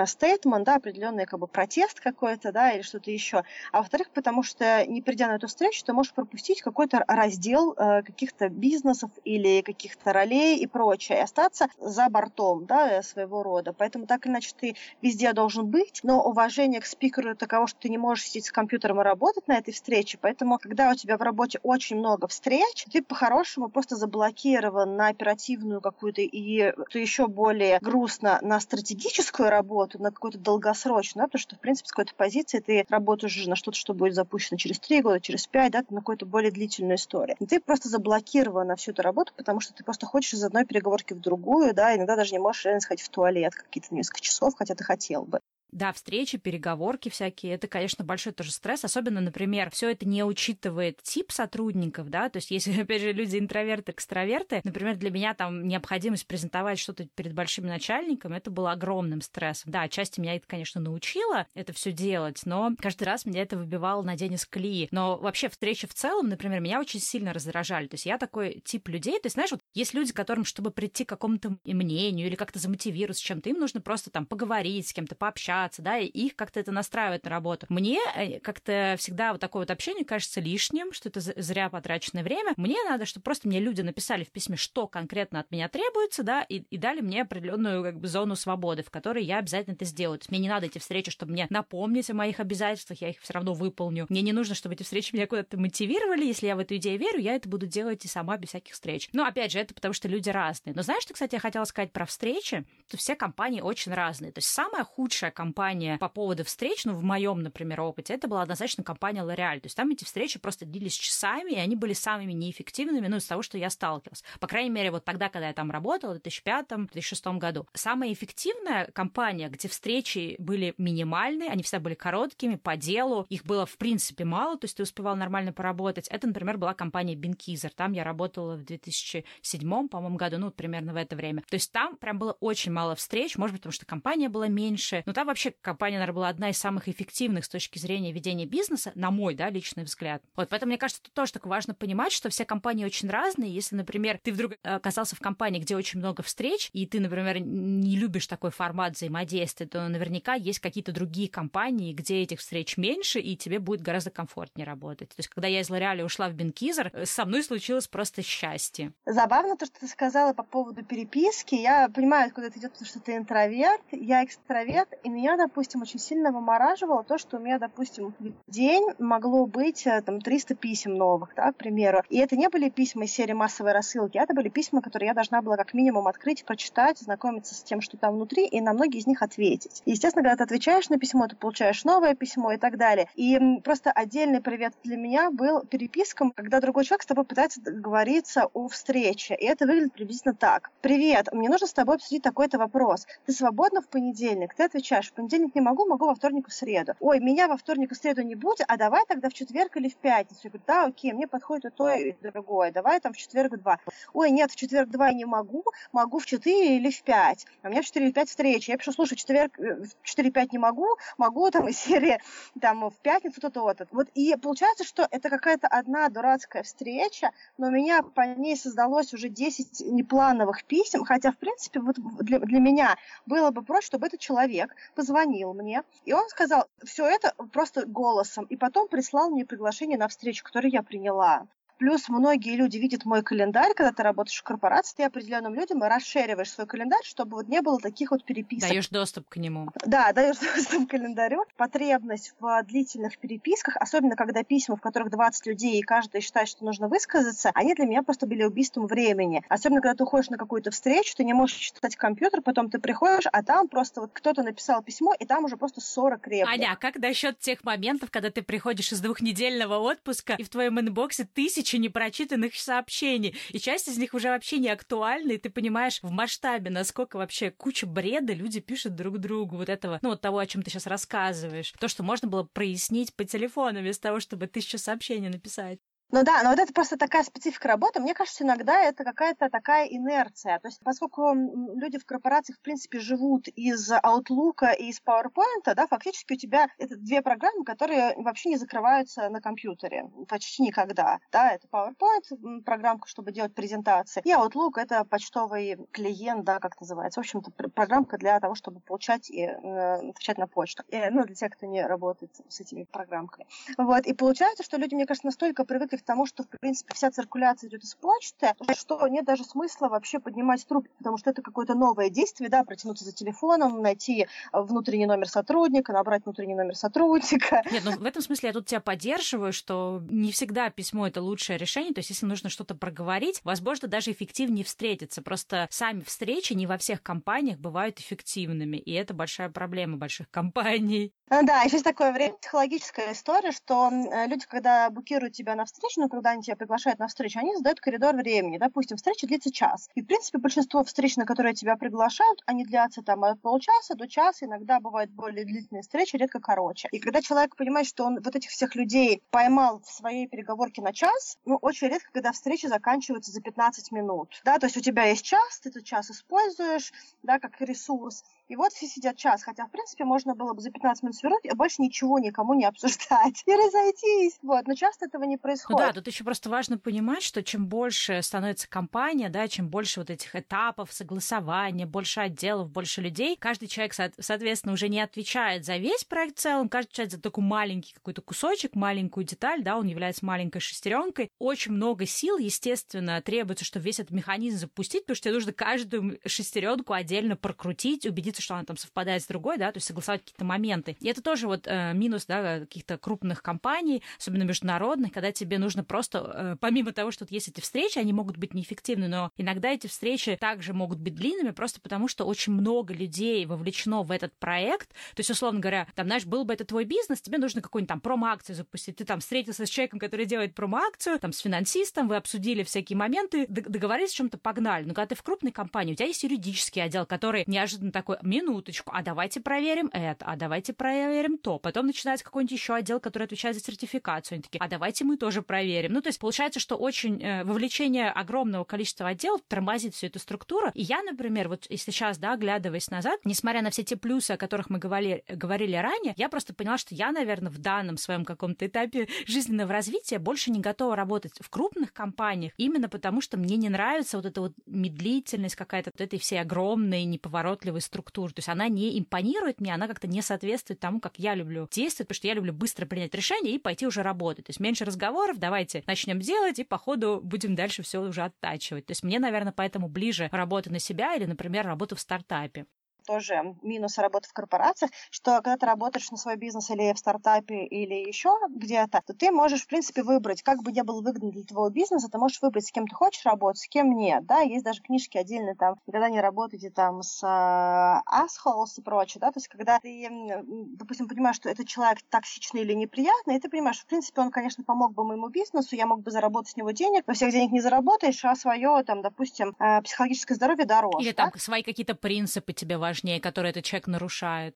[0.08, 3.44] стейтмент, да, определенный как бы протест какой-то, да, или что-то еще.
[3.72, 8.04] А во-вторых, потому что не придя на эту встречу, ты можешь пропустить какой-то раздел э,
[8.04, 13.74] каких-то бизнесов или каких-то ролей и прочее, и остаться за бортом да, своего рода.
[13.74, 17.90] Поэтому так или иначе ты везде должен быть, но уважение к спикеру таково, что ты
[17.90, 20.18] не можешь сидеть с компьютером и работать на этой встрече.
[20.20, 25.82] Поэтому, когда у тебя в работе очень много встреч, ты по-хорошему просто заблокирован на оперативную
[25.82, 31.56] какую-то и, что еще более грустно, на стратегическую работу, на какую-то долгосрочную, да, потому что,
[31.56, 35.02] в принципе, с какой-то позиции ты работаешь уже на что-то, что будет запущено через три
[35.02, 37.36] года, через пять, да, на какую-то более длительную историю.
[37.40, 40.66] И ты просто заблокирован на всю эту работу, потому что ты просто хочешь из одной
[40.66, 44.54] переговорки в другую, да, иногда даже не можешь реально сходить в туалет какие-то несколько часов,
[44.58, 45.40] хотя ты хотел бы.
[45.74, 51.02] Да, встречи, переговорки всякие, это, конечно, большой тоже стресс, особенно, например, все это не учитывает
[51.02, 55.68] тип сотрудников, да, то есть если, опять же, люди интроверты, экстраверты, например, для меня там
[55.68, 59.72] необходимость презентовать что-то перед большим начальником, это было огромным стрессом.
[59.72, 64.04] Да, отчасти меня это, конечно, научило это все делать, но каждый раз меня это выбивало
[64.04, 64.88] на день из колеи.
[64.92, 67.88] Но вообще встречи в целом, например, меня очень сильно раздражали.
[67.88, 71.04] То есть я такой тип людей, то есть, знаешь, вот есть люди, которым, чтобы прийти
[71.04, 75.63] к какому-то мнению или как-то замотивироваться чем-то, им нужно просто там поговорить с кем-то, пообщаться,
[75.64, 77.66] общаться, да, и их как-то это настраивает на работу.
[77.70, 82.54] Мне э, как-то всегда вот такое вот общение кажется лишним, что это зря потраченное время.
[82.58, 86.44] Мне надо, чтобы просто мне люди написали в письме, что конкретно от меня требуется, да,
[86.44, 90.20] и, и дали мне определенную как бы зону свободы, в которой я обязательно это сделаю.
[90.30, 93.54] Мне не надо эти встречи, чтобы мне напомнить о моих обязательствах, я их все равно
[93.54, 94.06] выполню.
[94.10, 96.26] Мне не нужно, чтобы эти встречи меня куда-то мотивировали.
[96.26, 99.10] Если я в эту идею верю, я это буду делать и сама без всяких встреч.
[99.14, 100.74] Но опять же, это потому что люди разные.
[100.76, 102.66] Но знаешь, что, кстати, я хотела сказать про встречи?
[102.90, 104.32] То все компании очень разные.
[104.32, 108.30] То есть самая худшая компания компания по поводу встреч, ну, в моем, например, опыте, это
[108.30, 109.60] была однозначно компания L'Oreal.
[109.60, 113.26] То есть там эти встречи просто длились часами, и они были самыми неэффективными, ну, из
[113.26, 114.24] того, что я сталкивалась.
[114.40, 117.68] По крайней мере, вот тогда, когда я там работала, в 2005-2006 году.
[117.74, 123.66] Самая эффективная компания, где встречи были минимальные, они всегда были короткими, по делу, их было,
[123.66, 126.08] в принципе, мало, то есть ты успевал нормально поработать.
[126.08, 127.72] Это, например, была компания Бинкизер.
[127.72, 131.44] Там я работала в 2007, по-моему, году, ну, примерно в это время.
[131.50, 135.04] То есть там прям было очень мало встреч, может быть, потому что компания была меньше,
[135.06, 138.92] но там вообще компания, наверное, была одна из самых эффективных с точки зрения ведения бизнеса,
[138.96, 140.22] на мой, да, личный взгляд.
[140.36, 143.54] Вот, поэтому мне кажется, тут тоже так важно понимать, что все компании очень разные.
[143.54, 147.96] Если, например, ты вдруг оказался в компании, где очень много встреч, и ты, например, не
[147.96, 153.36] любишь такой формат взаимодействия, то наверняка есть какие-то другие компании, где этих встреч меньше, и
[153.36, 155.10] тебе будет гораздо комфортнее работать.
[155.10, 158.94] То есть, когда я из Лореаля ушла в Бенкизер, со мной случилось просто счастье.
[159.06, 161.56] Забавно то, что ты сказала по поводу переписки.
[161.56, 166.00] Я понимаю, откуда это идет, потому что ты интроверт, я экстраверт, и меня допустим, очень
[166.00, 170.96] сильно вымораживало то, что у меня, допустим, в день могло быть э, там 300 писем
[170.96, 172.04] новых, да, к примеру.
[172.10, 175.42] И это не были письма из серии массовой рассылки, это были письма, которые я должна
[175.42, 179.08] была как минимум открыть, прочитать, знакомиться с тем, что там внутри, и на многие из
[179.08, 179.82] них ответить.
[179.86, 183.08] И, естественно, когда ты отвечаешь на письмо, ты получаешь новое письмо и так далее.
[183.16, 188.48] И просто отдельный привет для меня был перепискам, когда другой человек с тобой пытается договориться
[188.54, 189.36] о встрече.
[189.36, 190.72] И это выглядит приблизительно так.
[190.82, 193.08] «Привет, мне нужно с тобой обсудить такой-то вопрос.
[193.26, 196.54] Ты свободна в понедельник?» Ты отвечаешь «В понедельник не могу, могу во вторник и в
[196.54, 196.94] среду.
[197.00, 199.88] Ой, меня во вторник и в среду не будет, а давай тогда в четверг или
[199.88, 200.42] в пятницу.
[200.44, 202.72] Я говорю, да, окей, мне подходит и то, и другое.
[202.72, 203.78] Давай там в четверг два.
[204.14, 207.46] Ой, нет, в четверг два я не могу, могу в четыре или в пять.
[207.62, 208.72] А у меня в четыре или пять встречи.
[208.72, 210.88] Я пишу, слушай, в четверг э, в четыре пять не могу,
[211.18, 212.20] могу там из серии
[212.60, 213.78] там в пятницу то-то, вот.
[213.92, 219.14] Вот и получается, что это какая-то одна дурацкая встреча, но у меня по ней создалось
[219.14, 222.96] уже 10 неплановых писем, хотя, в принципе, вот для, для меня
[223.26, 228.46] было бы проще, чтобы этот человек позвонил мне, и он сказал все это просто голосом,
[228.46, 231.46] и потом прислал мне приглашение на встречу, которую я приняла.
[231.78, 236.52] Плюс многие люди видят мой календарь, когда ты работаешь в корпорации, ты определенным людям расшириваешь
[236.52, 238.70] свой календарь, чтобы вот не было таких вот переписок.
[238.70, 239.70] Даешь доступ к нему.
[239.86, 241.46] Да, даешь доступ к календарю.
[241.58, 246.64] Потребность в длительных переписках, особенно когда письма, в которых 20 людей, и каждый считает, что
[246.64, 249.44] нужно высказаться, они для меня просто были убийством времени.
[249.50, 253.26] Особенно, когда ты уходишь на какую-то встречу, ты не можешь читать компьютер, потом ты приходишь,
[253.32, 256.48] а там просто вот кто-то написал письмо, и там уже просто 40 реплик.
[256.48, 260.80] Аня, а как насчет тех моментов, когда ты приходишь из двухнедельного отпуска, и в твоем
[260.80, 265.50] инбоксе тысячи тысячи непрочитанных сообщений, и часть из них уже вообще не актуальна, и ты
[265.50, 270.22] понимаешь в масштабе, насколько вообще куча бреда люди пишут друг другу вот этого, ну вот
[270.22, 274.20] того, о чем ты сейчас рассказываешь, то, что можно было прояснить по телефону вместо того,
[274.20, 275.80] чтобы тысячу сообщений написать.
[276.14, 278.00] Ну да, но вот это просто такая специфика работы.
[278.00, 280.60] Мне кажется, иногда это какая-то такая инерция.
[280.60, 285.88] То есть поскольку люди в корпорациях, в принципе, живут из Outlook и из PowerPoint, да,
[285.88, 291.18] фактически у тебя это две программы, которые вообще не закрываются на компьютере почти никогда.
[291.32, 297.22] Да, это PowerPoint, программка, чтобы делать презентации, и Outlook— это почтовый клиент, да, как называется.
[297.22, 300.84] В общем-то, программка для того, чтобы получать и э, отвечать на почту.
[300.90, 303.48] И, ну, для тех, кто не работает с этими программками.
[303.80, 304.06] Вот.
[304.06, 307.84] И получается, что люди, мне кажется, настолько привыкли тому, что, в принципе, вся циркуляция идет
[308.02, 312.64] почты, что нет даже смысла вообще поднимать трубку, потому что это какое-то новое действие, да,
[312.64, 317.62] протянуться за телефоном, найти внутренний номер сотрудника, набрать внутренний номер сотрудника.
[317.72, 321.58] Нет, ну в этом смысле я тут тебя поддерживаю, что не всегда письмо это лучшее
[321.58, 325.22] решение, то есть если нужно что-то проговорить, возможно, даже эффективнее встретиться.
[325.22, 331.14] Просто сами встречи не во всех компаниях бывают эффективными, и это большая проблема больших компаний.
[331.36, 333.90] Ну да, еще есть такое время, психологическая история, что
[334.28, 337.80] люди, когда букируют тебя на встречу, ну, когда они тебя приглашают на встречу, они задают
[337.80, 338.60] коридор времени.
[338.60, 339.90] Допустим, встреча длится час.
[339.96, 344.08] И, в принципе, большинство встреч, на которые тебя приглашают, они длятся там от полчаса до
[344.08, 344.46] часа.
[344.46, 346.88] Иногда бывают более длительные встречи, редко короче.
[346.92, 350.94] И когда человек понимает, что он вот этих всех людей поймал в своей переговорке на
[350.94, 354.40] час, ну, очень редко, когда встреча заканчивается за 15 минут.
[354.46, 358.24] Да, то есть у тебя есть час, ты этот час используешь, да, как ресурс,
[358.54, 361.44] и вот все сидят час, хотя, в принципе, можно было бы за 15 минут свернуть
[361.44, 364.38] и больше ничего никому не обсуждать и разойтись.
[364.44, 365.80] Вот, но часто этого не происходит.
[365.80, 370.02] Ну да, тут еще просто важно понимать, что чем больше становится компания, да, чем больше
[370.02, 375.78] вот этих этапов согласования, больше отделов, больше людей, каждый человек, соответственно, уже не отвечает за
[375.78, 379.88] весь проект в целом, каждый отвечает за такой маленький какой-то кусочек, маленькую деталь, да, он
[379.88, 381.32] является маленькой шестеренкой.
[381.40, 386.20] Очень много сил, естественно, требуется, чтобы весь этот механизм запустить, потому что тебе нужно каждую
[386.28, 390.46] шестеренку отдельно прокрутить, убедиться, что она там совпадает с другой, да, то есть согласовать какие-то
[390.46, 390.98] моменты.
[391.00, 395.84] И это тоже вот э, минус, да, каких-то крупных компаний, особенно международных, когда тебе нужно
[395.84, 399.88] просто, э, помимо того, что есть эти встречи, они могут быть неэффективны, но иногда эти
[399.88, 404.90] встречи также могут быть длинными, просто потому что очень много людей вовлечено в этот проект.
[404.90, 408.02] То есть, условно говоря, там, знаешь, был бы это твой бизнес, тебе нужно какую-нибудь там
[408.02, 408.98] промо-акцию запустить.
[408.98, 413.46] Ты там встретился с человеком, который делает промо-акцию, там, с финансистом, вы обсудили всякие моменты,
[413.48, 414.84] договорились о чем-то, погнали.
[414.84, 418.92] Но когда ты в крупной компании, у тебя есть юридический отдел, который неожиданно такой, минуточку,
[418.94, 421.60] а давайте проверим это, а давайте проверим то.
[421.60, 424.38] Потом начинается какой-нибудь еще отдел, который отвечает за сертификацию.
[424.38, 425.94] Они такие, а давайте мы тоже проверим.
[425.94, 430.72] Ну, то есть получается, что очень э, вовлечение огромного количества отделов тормозит всю эту структуру.
[430.74, 434.38] И я, например, вот если сейчас, да, оглядываясь назад, несмотря на все те плюсы, о
[434.38, 438.66] которых мы говорили, говорили ранее, я просто поняла, что я, наверное, в данном своем каком-то
[438.66, 443.70] этапе жизненного развития больше не готова работать в крупных компаниях, именно потому что мне не
[443.70, 448.34] нравится вот эта вот медлительность какая-то вот этой всей огромной неповоротливой структуры структуру.
[448.34, 452.08] То есть она не импонирует мне, она как-то не соответствует тому, как я люблю действовать,
[452.08, 454.46] потому что я люблю быстро принять решение и пойти уже работать.
[454.46, 458.86] То есть меньше разговоров, давайте начнем делать, и по ходу будем дальше все уже оттачивать.
[458.86, 462.66] То есть мне, наверное, поэтому ближе работа на себя или, например, работа в стартапе
[463.04, 467.66] тоже минус работы в корпорациях, что когда ты работаешь на свой бизнес или в стартапе,
[467.66, 471.44] или еще где-то, то ты можешь, в принципе, выбрать, как бы не был выгоден для
[471.44, 474.64] твоего бизнеса, ты можешь выбрать, с кем ты хочешь работать, с кем нет, да, есть
[474.64, 479.38] даже книжки отдельные там, когда не работаете там с э, assholes и прочее, да, то
[479.38, 480.10] есть когда ты,
[480.44, 484.64] допустим, понимаешь, что этот человек токсичный или неприятный, и ты понимаешь, в принципе, он, конечно,
[484.64, 487.62] помог бы моему бизнесу, я мог бы заработать с него денег, но всех денег не
[487.62, 491.06] заработаешь, а свое, там, допустим, э, психологическое здоровье дороже.
[491.06, 494.56] Или там свои какие-то принципы тебе важны важнее, которые этот человек нарушает.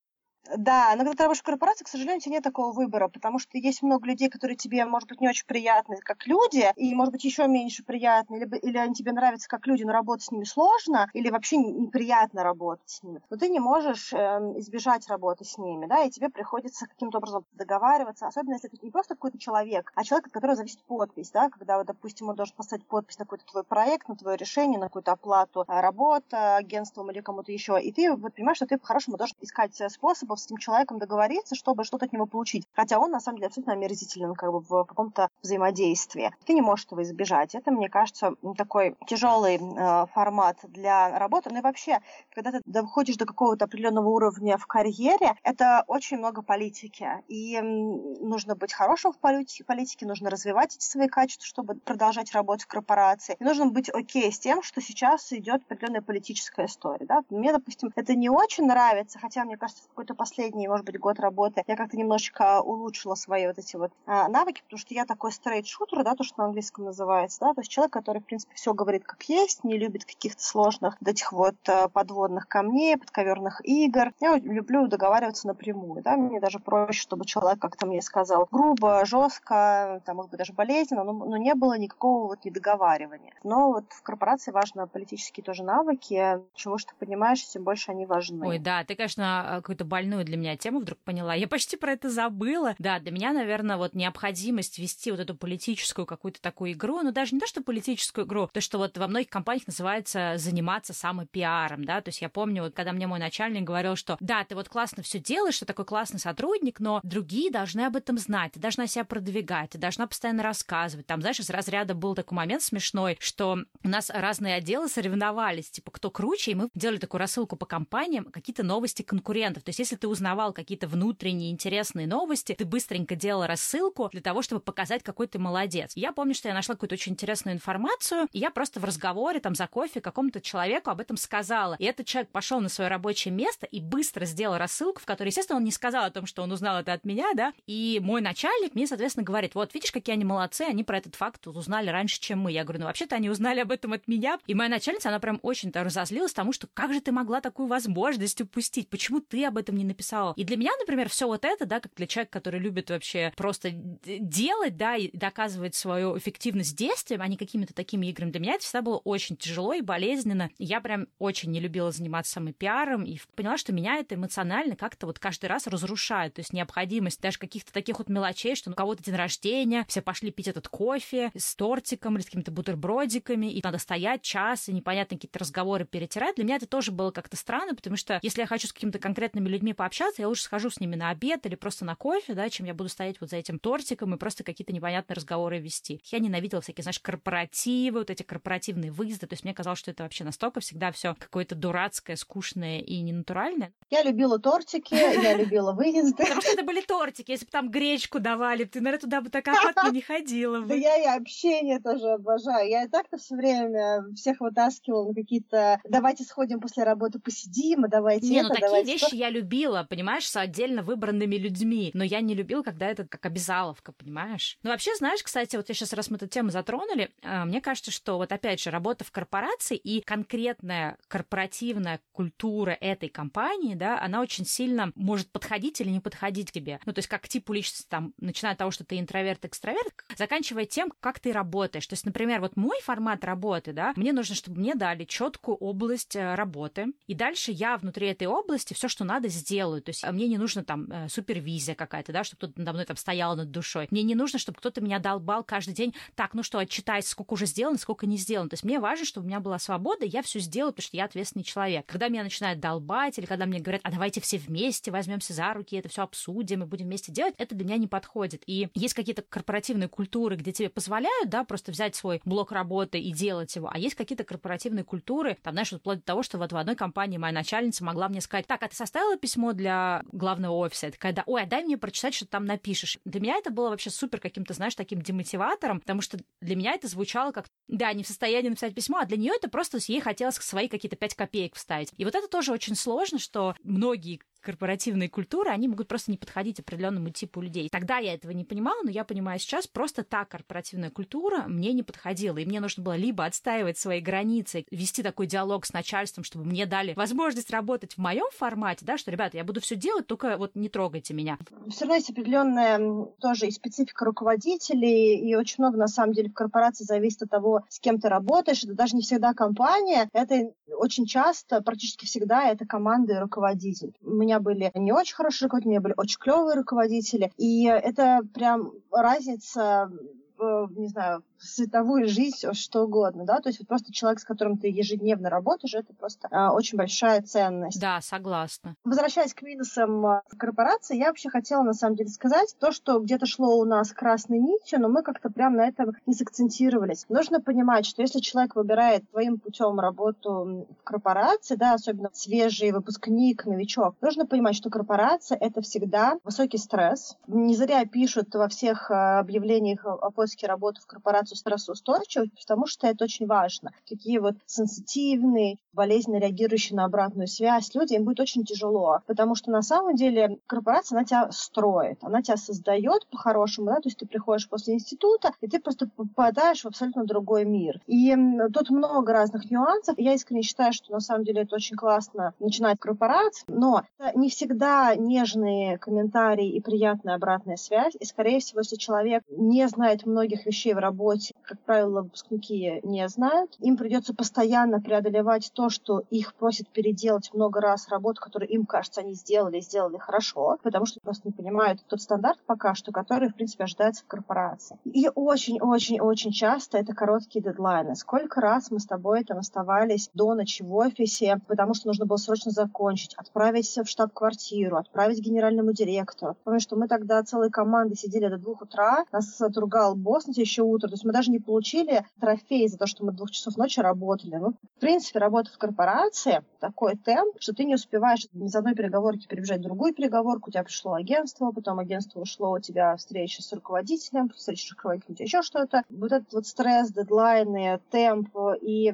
[0.55, 3.39] Да, но когда ты работаешь в корпорации, к сожалению, у тебя нет такого выбора, потому
[3.39, 7.11] что есть много людей, которые тебе, может быть, не очень приятны как люди, и, может
[7.11, 10.45] быть, еще меньше приятны, либо, или они тебе нравятся как люди, но работать с ними
[10.45, 13.21] сложно, или вообще неприятно работать с ними.
[13.29, 14.17] Но ты не можешь э,
[14.57, 18.91] избежать работы с ними, да, и тебе приходится каким-то образом договариваться, особенно если это не
[18.91, 22.55] просто какой-то человек, а человек, от которого зависит подпись, да, когда, вот, допустим, он должен
[22.55, 27.11] поставить подпись на какой-то твой проект, на твое решение, на какую-то оплату э, работы агентством
[27.11, 29.89] или кому-то еще, и ты вот понимаешь, что ты по-хорошему должен искать э,
[30.37, 32.67] с этим человеком договориться, чтобы что-то от него получить.
[32.73, 36.31] Хотя он, на самом деле, абсолютно омерзителен как бы в каком-то взаимодействии.
[36.45, 37.55] Ты не можешь этого избежать.
[37.55, 41.49] Это, мне кажется, такой тяжелый э, формат для работы.
[41.51, 41.99] Ну и вообще,
[42.33, 47.09] когда ты доходишь до какого-то определенного уровня в карьере, это очень много политики.
[47.27, 52.67] И нужно быть хорошим в политике, нужно развивать эти свои качества, чтобы продолжать работать в
[52.67, 53.35] корпорации.
[53.39, 57.05] И нужно быть окей с тем, что сейчас идет определенная политическая история.
[57.05, 57.23] Да?
[57.29, 61.19] Мне, допустим, это не очень нравится, хотя, мне кажется, в какой-то последний, может быть, год
[61.19, 65.31] работы я как-то немножечко улучшила свои вот эти вот а, навыки, потому что я такой
[65.31, 68.73] стрейт-шутер, да, то, что на английском называется, да, то есть человек, который, в принципе, все
[68.73, 74.11] говорит как есть, не любит каких-то сложных вот этих вот а, подводных камней, подковерных игр.
[74.19, 80.01] Я люблю договариваться напрямую, да, мне даже проще, чтобы человек как-то мне сказал грубо, жестко,
[80.05, 83.33] там, может быть, даже болезненно, но, но не было никакого вот недоговаривания.
[83.43, 88.45] Но вот в корпорации важно политические тоже навыки, чего что понимаешь, тем больше они важны.
[88.45, 91.33] Ой, да, ты, конечно, какую-то больную для меня тему вдруг поняла.
[91.35, 92.75] Я почти про это забыла.
[92.79, 97.35] Да, для меня, наверное, вот необходимость вести вот эту политическую какую-то такую игру, ну даже
[97.35, 101.99] не то, что политическую игру, то, что вот во многих компаниях называется заниматься самопиаром, да,
[102.01, 105.03] то есть я помню, вот когда мне мой начальник говорил, что да, ты вот классно
[105.03, 109.03] все делаешь, ты такой классный сотрудник, но другие должны об этом знать, ты должна себя
[109.03, 111.05] продвигать, ты должна постоянно рассказывать.
[111.05, 115.91] Там, знаешь, из разряда был такой момент смешной, что у нас разные отделы соревновались, типа,
[115.91, 119.63] кто круче, и мы делали такую рассылку по компаниям, какие-то новости конкурентов.
[119.63, 124.41] То есть, если ты узнавал какие-то внутренние интересные новости, ты быстренько делал рассылку для того,
[124.41, 125.91] чтобы показать, какой ты молодец.
[125.95, 129.55] Я помню, что я нашла какую-то очень интересную информацию, и я просто в разговоре там
[129.55, 131.75] за кофе какому-то человеку об этом сказала.
[131.79, 135.57] И этот человек пошел на свое рабочее место и быстро сделал рассылку, в которой, естественно,
[135.57, 138.75] он не сказал о том, что он узнал это от меня, да, и мой начальник
[138.75, 142.39] мне, соответственно, говорит, вот, видишь, какие они молодцы, они про этот факт узнали раньше, чем
[142.39, 142.51] мы.
[142.51, 144.39] Я говорю, ну, вообще-то они узнали об этом от меня.
[144.47, 148.41] И моя начальница, она прям очень-то разозлилась тому, что как же ты могла такую возможность
[148.41, 148.89] упустить?
[148.89, 150.33] Почему ты об этом не написала?
[150.35, 153.71] И для меня, например, все вот это, да, как для человека, который любит вообще просто
[153.71, 158.63] делать, да, и доказывать свою эффективность действием, а не какими-то такими играми, для меня это
[158.63, 160.49] всегда было очень тяжело и болезненно.
[160.57, 165.07] Я прям очень не любила заниматься самым пиаром и поняла, что меня это эмоционально как-то
[165.07, 166.35] вот каждый раз разрушает.
[166.35, 170.31] То есть необходимость даже каких-то таких вот мелочей, что у кого-то день рождения, все пошли
[170.31, 175.17] пить этот кофе с тортиком или с какими-то бутербродиками, и надо стоять час, и непонятно
[175.17, 176.35] какие-то разговоры перетирать.
[176.35, 179.47] Для меня это тоже было как-то странно, потому что если я хочу с какими-то конкретными
[179.47, 182.65] людьми пообщаться, я лучше схожу с ними на обед или просто на кофе, да, чем
[182.65, 186.01] я буду стоять вот за этим тортиком и просто какие-то непонятные разговоры вести.
[186.05, 189.27] Я ненавидела всякие, знаешь, корпоративы, вот эти корпоративные выезды.
[189.27, 193.71] То есть мне казалось, что это вообще настолько всегда все какое-то дурацкое, скучное и ненатуральное.
[193.89, 196.23] Я любила тортики, я любила выезды.
[196.23, 197.31] Потому что это были тортики.
[197.31, 200.61] Если бы там гречку давали, ты, наверное, туда бы так охотно не ходила.
[200.61, 202.69] Да я и общение тоже обожаю.
[202.69, 207.89] Я и так-то все время всех вытаскивала на какие-то «давайте сходим после работы, посидим, и
[207.89, 209.15] давайте Не, это, ну такие давайте вещи то».
[209.15, 211.91] я любила, понимаешь, с отдельно выбранными людьми.
[211.93, 214.57] Но я не любила, когда это как обязаловка, понимаешь?
[214.63, 217.91] Ну, вообще, знаешь, кстати, вот я сейчас, раз мы эту тему затронули, э, мне кажется,
[217.91, 224.21] что вот опять же, работа в корпорации и конкретная корпоративная культура этой компании, да, она
[224.21, 226.79] очень сильно может подходить или не подходить к тебе.
[226.85, 230.65] Ну, то есть как типу личности, там, начиная от того, что ты интроверт, экстраверт, заканчивая
[230.65, 231.87] тем, как ты работаешь.
[231.87, 236.15] То есть, например, вот мой формат работы, да, мне нужно, чтобы мне дали четкую область
[236.15, 239.27] э, работы, и дальше я внутри этой области все, что надо,
[239.57, 239.81] сделаю.
[239.81, 242.85] То есть а мне не нужно там э, супервизия какая-то, да, чтобы кто-то надо мной
[242.85, 243.87] там стоял над душой.
[243.89, 245.95] Мне не нужно, чтобы кто-то меня долбал каждый день.
[246.15, 248.49] Так, ну что, отчитайся, сколько уже сделано, сколько не сделано.
[248.49, 251.05] То есть мне важно, чтобы у меня была свобода, я все сделаю, потому что я
[251.05, 251.85] ответственный человек.
[251.87, 255.75] Когда меня начинают долбать, или когда мне говорят, а давайте все вместе возьмемся за руки,
[255.75, 258.43] это все обсудим и будем вместе делать, это для меня не подходит.
[258.45, 263.11] И есть какие-то корпоративные культуры, где тебе позволяют, да, просто взять свой блок работы и
[263.11, 266.57] делать его, а есть какие-то корпоративные культуры, там, знаешь, вплоть до того, что вот в
[266.57, 270.87] одной компании моя начальница могла мне сказать, так, а ты составила письмо для главного офиса?
[270.87, 272.97] Я такая, да, ой, а дай мне прочитать, что ты там напишешь.
[273.05, 276.87] Для меня это было вообще супер каким-то, знаешь, таким демотиватором, потому что для меня это
[276.87, 280.35] звучало как, да, не в состоянии написать письмо, а для нее это просто ей хотелось
[280.35, 281.91] свои какие-то пять копеек вставить.
[281.97, 286.61] И вот это тоже очень сложно, что многие корпоративные культуры, они могут просто не подходить
[286.61, 287.67] определенному типу людей.
[287.69, 291.83] Тогда я этого не понимала, но я понимаю сейчас, просто та корпоративная культура мне не
[291.83, 296.45] подходила, и мне нужно было либо отстаивать свои границы, вести такой диалог с начальством, чтобы
[296.45, 300.37] мне дали возможность работать в моем формате, да, что, ребята, я буду все делать, только
[300.37, 301.37] вот не трогайте меня.
[301.69, 306.33] Все равно есть определенная тоже и специфика руководителей, и очень много, на самом деле, в
[306.33, 308.63] корпорации зависит от того, с кем ты работаешь.
[308.63, 313.93] Это даже не всегда компания, это очень часто, практически всегда, это команда и руководитель.
[314.01, 318.21] У меня были не очень хорошие руководители, у меня были очень клевые руководители, и это
[318.33, 319.91] прям разница
[320.37, 324.57] в, не знаю, световую жизнь, что угодно, да, то есть вот просто человек, с которым
[324.57, 327.79] ты ежедневно работаешь, это просто э, очень большая ценность.
[327.79, 328.75] Да, согласна.
[328.83, 333.25] Возвращаясь к минусам а, корпорации, я вообще хотела на самом деле сказать то, что где-то
[333.25, 337.05] шло у нас красной нитью, но мы как-то прям на этом не сакцентировались.
[337.09, 343.45] Нужно понимать, что если человек выбирает своим путем работу в корпорации, да, особенно свежий выпускник,
[343.45, 347.17] новичок, нужно понимать, что корпорация это всегда высокий стресс.
[347.27, 350.87] Не зря пишут во всех объявлениях о поиске работы в
[351.27, 353.71] корпорацию стрессоустойчивость, потому что это очень важно.
[353.87, 359.51] Такие вот сенситивные, болезненно реагирующие на обратную связь люди, им будет очень тяжело, потому что
[359.51, 364.07] на самом деле корпорация, она тебя строит, она тебя создает по-хорошему, да, то есть ты
[364.07, 367.79] приходишь после института, и ты просто попадаешь в абсолютно другой мир.
[367.87, 368.15] И
[368.53, 369.95] тут много разных нюансов.
[369.97, 373.83] Я искренне считаю, что на самом деле это очень классно начинать корпорации, но
[374.15, 377.93] не всегда нежные комментарии и приятная обратная связь.
[377.99, 383.07] И, скорее всего, если человек не знает многих вещей в работе, как правило, выпускники не
[383.07, 388.65] знают, им придется постоянно преодолевать то, что их просят переделать много раз работу, которую им
[388.65, 393.29] кажется, они сделали, сделали хорошо, потому что просто не понимают тот стандарт пока что, который,
[393.29, 394.77] в принципе, ожидается в корпорации.
[394.85, 397.95] И очень-очень-очень часто это короткие дедлайны.
[397.95, 402.17] Сколько раз мы с тобой там оставались до ночи в офисе, потому что нужно было
[402.17, 406.35] срочно закончить, отправить в штаб-квартиру, отправить генеральному директору.
[406.43, 410.65] Помню, что мы тогда целой командой сидели до двух утра, нас отругал босс на следующее
[410.65, 413.79] утро, то есть мы даже не получили трофей за то, что мы двух часов ночи
[413.79, 414.35] работали.
[414.35, 419.27] Ну, в принципе, работа в корпорации такой темп, что ты не успеваешь из одной переговорки
[419.27, 423.51] перебежать в другую переговорку, у тебя пришло агентство, потом агентство ушло, у тебя встреча с
[423.53, 425.83] руководителем, встреча с руководителем, у тебя еще что-то.
[425.89, 428.91] Вот этот вот стресс, дедлайны, темп и